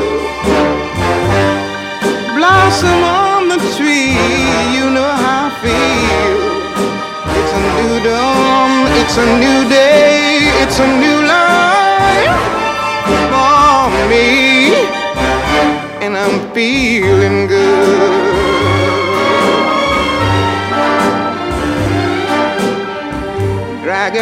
Blossom 2.35 3.01
on 3.03 3.41
the 3.53 3.59
tree. 3.77 4.17
You 4.75 4.85
know 4.95 5.11
how 5.23 5.47
I 5.47 5.53
feel. 5.63 6.39
It's 7.37 7.53
a 7.57 7.61
new 7.77 7.93
dawn. 8.07 8.71
It's 9.01 9.17
a 9.23 9.27
new 9.43 9.56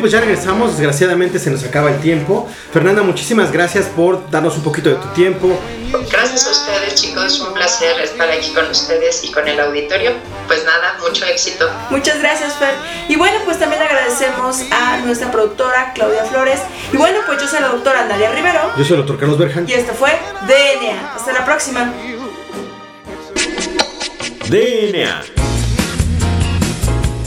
pues 0.00 0.12
ya 0.12 0.20
regresamos. 0.20 0.72
Desgraciadamente 0.72 1.38
se 1.38 1.50
nos 1.50 1.62
acaba 1.64 1.90
el 1.90 2.00
tiempo. 2.00 2.48
Fernanda, 2.72 3.02
muchísimas 3.02 3.52
gracias 3.52 3.86
por 3.86 4.30
darnos 4.30 4.56
un 4.56 4.62
poquito 4.62 4.90
de 4.90 4.96
tu 4.96 5.08
tiempo. 5.08 5.58
Gracias 6.10 6.46
a 6.46 6.50
ustedes, 6.50 6.94
chicos. 6.94 7.40
Un 7.40 7.54
placer 7.54 8.00
estar 8.00 8.30
aquí 8.30 8.52
con 8.52 8.66
ustedes 8.66 9.22
y 9.24 9.32
con 9.32 9.46
el 9.46 9.60
auditorio. 9.60 10.12
Pues 10.46 10.64
nada, 10.64 10.96
mucho 11.00 11.24
éxito. 11.26 11.70
Muchas 11.90 12.18
gracias, 12.20 12.54
Fer. 12.54 12.74
Y 13.08 13.16
bueno, 13.16 13.38
pues 13.44 13.58
también 13.58 13.82
agradecemos 13.82 14.62
a 14.70 14.98
nuestra 14.98 15.30
productora 15.30 15.92
Claudia 15.94 16.24
Flores. 16.24 16.60
Y 16.92 16.96
bueno, 16.96 17.20
pues 17.26 17.40
yo 17.40 17.48
soy 17.48 17.60
la 17.60 17.68
doctora 17.68 18.06
Nadia 18.06 18.30
Rivero. 18.32 18.72
Yo 18.76 18.84
soy 18.84 18.94
el 18.94 18.98
doctor 18.98 19.18
Carlos 19.18 19.38
Berjan. 19.38 19.68
Y 19.68 19.72
esto 19.72 19.92
fue 19.94 20.10
DNA. 20.46 21.14
Hasta 21.14 21.32
la 21.32 21.44
próxima. 21.44 21.92
DNA. 24.48 25.39